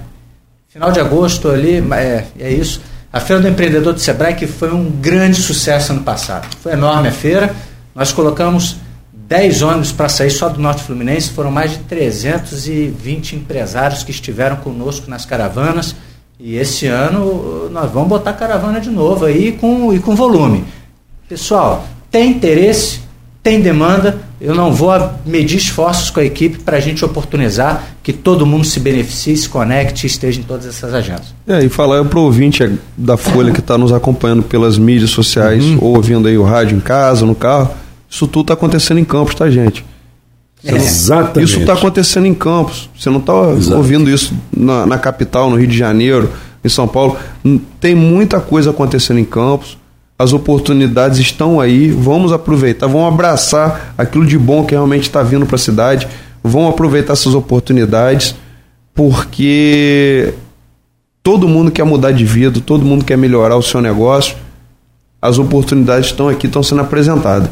[0.67, 2.81] Final de agosto ali, é, é isso
[3.11, 6.47] a Feira do Empreendedor do Sebrae, que foi um grande sucesso ano passado.
[6.61, 7.55] Foi enorme a feira.
[7.95, 8.77] Nós colocamos
[9.13, 11.31] 10 ônibus para sair só do Norte Fluminense.
[11.31, 15.95] Foram mais de 320 empresários que estiveram conosco nas caravanas.
[16.39, 20.65] E esse ano nós vamos botar caravana de novo aí com, e com volume.
[21.27, 23.01] Pessoal, tem interesse,
[23.41, 24.91] tem demanda, eu não vou
[25.25, 29.49] medir esforços com a equipe para a gente oportunizar que todo mundo se beneficie, se
[29.49, 31.33] conecte e esteja em todas essas agendas.
[31.47, 35.63] É, e falar para o ouvinte da Folha que está nos acompanhando pelas mídias sociais
[35.63, 35.79] uhum.
[35.81, 37.71] ou ouvindo aí o rádio em casa, no carro,
[38.07, 39.83] isso tudo está acontecendo em Campos, tá, gente?
[40.63, 40.75] É.
[40.75, 41.49] Exatamente.
[41.49, 42.89] Isso está acontecendo em Campos.
[42.97, 46.31] Você não está ouvindo isso na, na capital, no Rio de Janeiro,
[46.63, 47.17] em São Paulo.
[47.79, 49.77] Tem muita coisa acontecendo em Campos
[50.19, 55.45] as oportunidades estão aí, vamos aproveitar, vamos abraçar aquilo de bom que realmente está vindo
[55.45, 56.07] para a cidade,
[56.43, 58.35] vamos aproveitar essas oportunidades,
[58.95, 60.33] porque
[61.21, 64.35] todo mundo quer mudar de vida, todo mundo quer melhorar o seu negócio,
[65.21, 67.49] as oportunidades estão aqui, estão sendo apresentadas.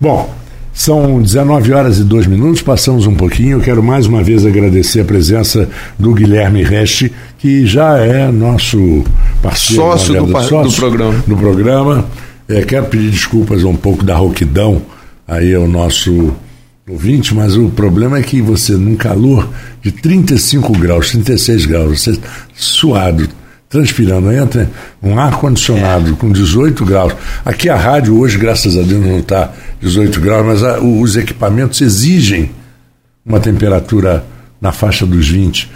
[0.00, 0.32] Bom,
[0.72, 3.58] são 19 horas e 2 minutos, passamos um pouquinho.
[3.58, 5.68] Eu quero mais uma vez agradecer a presença
[5.98, 9.04] do Guilherme Reste, que já é nosso
[9.42, 11.24] parceiro sócio, do, sócio do, programa.
[11.26, 12.06] Do programa.
[12.48, 14.82] É, quero pedir desculpas um pouco da rouquidão
[15.28, 16.34] aí ao nosso
[16.88, 19.48] ouvinte, mas o problema é que você, num calor
[19.80, 22.18] de 35 graus, 36 graus, você
[22.54, 23.28] suado,
[23.72, 24.70] transpirando, entra
[25.02, 26.12] um ar-condicionado é.
[26.12, 27.14] com 18 graus.
[27.42, 29.50] Aqui a rádio hoje, graças a Deus, não está
[29.80, 32.50] 18 graus, mas a, os equipamentos exigem
[33.24, 34.22] uma temperatura
[34.60, 35.70] na faixa dos 20.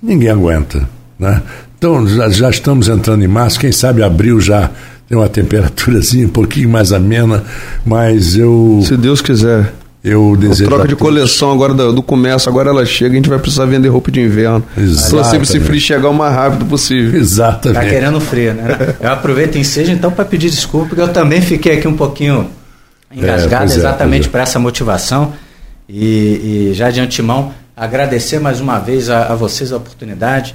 [0.00, 0.88] Ninguém aguenta.
[1.18, 1.42] Né?
[1.76, 4.70] Então, já, já estamos entrando em março, quem sabe abril já
[5.08, 7.42] tem uma temperatura assim, um pouquinho mais amena,
[7.84, 8.80] mas eu.
[8.86, 9.74] Se Deus quiser.
[10.02, 10.68] Eu desejo.
[10.68, 13.88] troca de coleção agora do, do, comércio, agora ela chega, a gente vai precisar vender
[13.88, 14.64] roupa de inverno.
[14.76, 15.46] Exatamente.
[15.46, 17.20] Se esse frio chegar o mais rápido possível.
[17.20, 17.82] Exatamente.
[17.82, 18.94] Tá querendo frio, né?
[18.98, 22.50] Eu aproveito em seja então para pedir desculpa, porque eu também fiquei aqui um pouquinho
[23.14, 25.34] engasgada é, exatamente é, por essa motivação.
[25.86, 30.54] E, e, já de antemão, agradecer mais uma vez a, a vocês a oportunidade.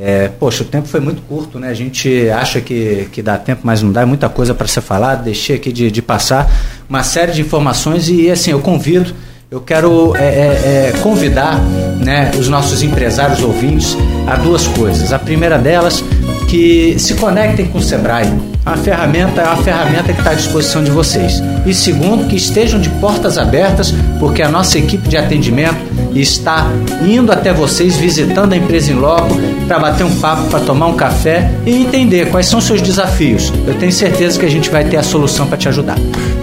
[0.00, 1.68] É, poxa, o tempo foi muito curto, né?
[1.68, 4.80] A gente acha que, que dá tempo, mas não dá, é muita coisa para ser
[4.80, 5.24] falado.
[5.24, 6.48] Deixei aqui de, de passar
[6.88, 9.12] uma série de informações e, assim, eu convido
[9.50, 11.58] eu quero é, é, é, convidar
[12.04, 13.96] né, os nossos empresários ouvintes
[14.26, 15.10] a duas coisas.
[15.10, 16.04] A primeira delas,
[16.48, 18.26] que se conectem com o Sebrae.
[18.64, 21.42] A ferramenta é uma ferramenta que está à disposição de vocês.
[21.64, 25.78] E segundo, que estejam de portas abertas, porque a nossa equipe de atendimento
[26.14, 26.66] está
[27.06, 29.34] indo até vocês, visitando a empresa em loco,
[29.66, 33.52] para bater um papo, para tomar um café e entender quais são seus desafios.
[33.66, 35.96] Eu tenho certeza que a gente vai ter a solução para te ajudar.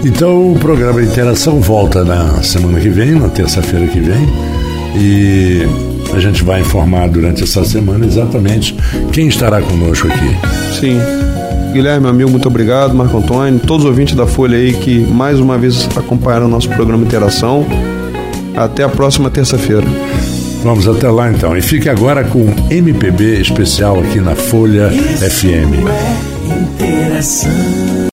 [0.04, 4.28] Então o programa Interação volta na semana que vem, na terça-feira que vem.
[4.96, 8.74] E a gente vai informar durante essa semana exatamente
[9.12, 10.36] quem estará conosco aqui.
[10.80, 10.98] Sim.
[11.72, 12.94] Guilherme, amigo, muito obrigado.
[12.94, 16.68] Marco Antônio, todos os ouvintes da Folha aí que mais uma vez acompanharam o nosso
[16.70, 17.66] programa Interação.
[18.56, 19.86] Até a próxima terça-feira.
[20.62, 21.54] Vamos até lá então.
[21.54, 25.86] E fique agora com MPB especial aqui na Folha Isso FM.
[25.86, 27.96] É interação.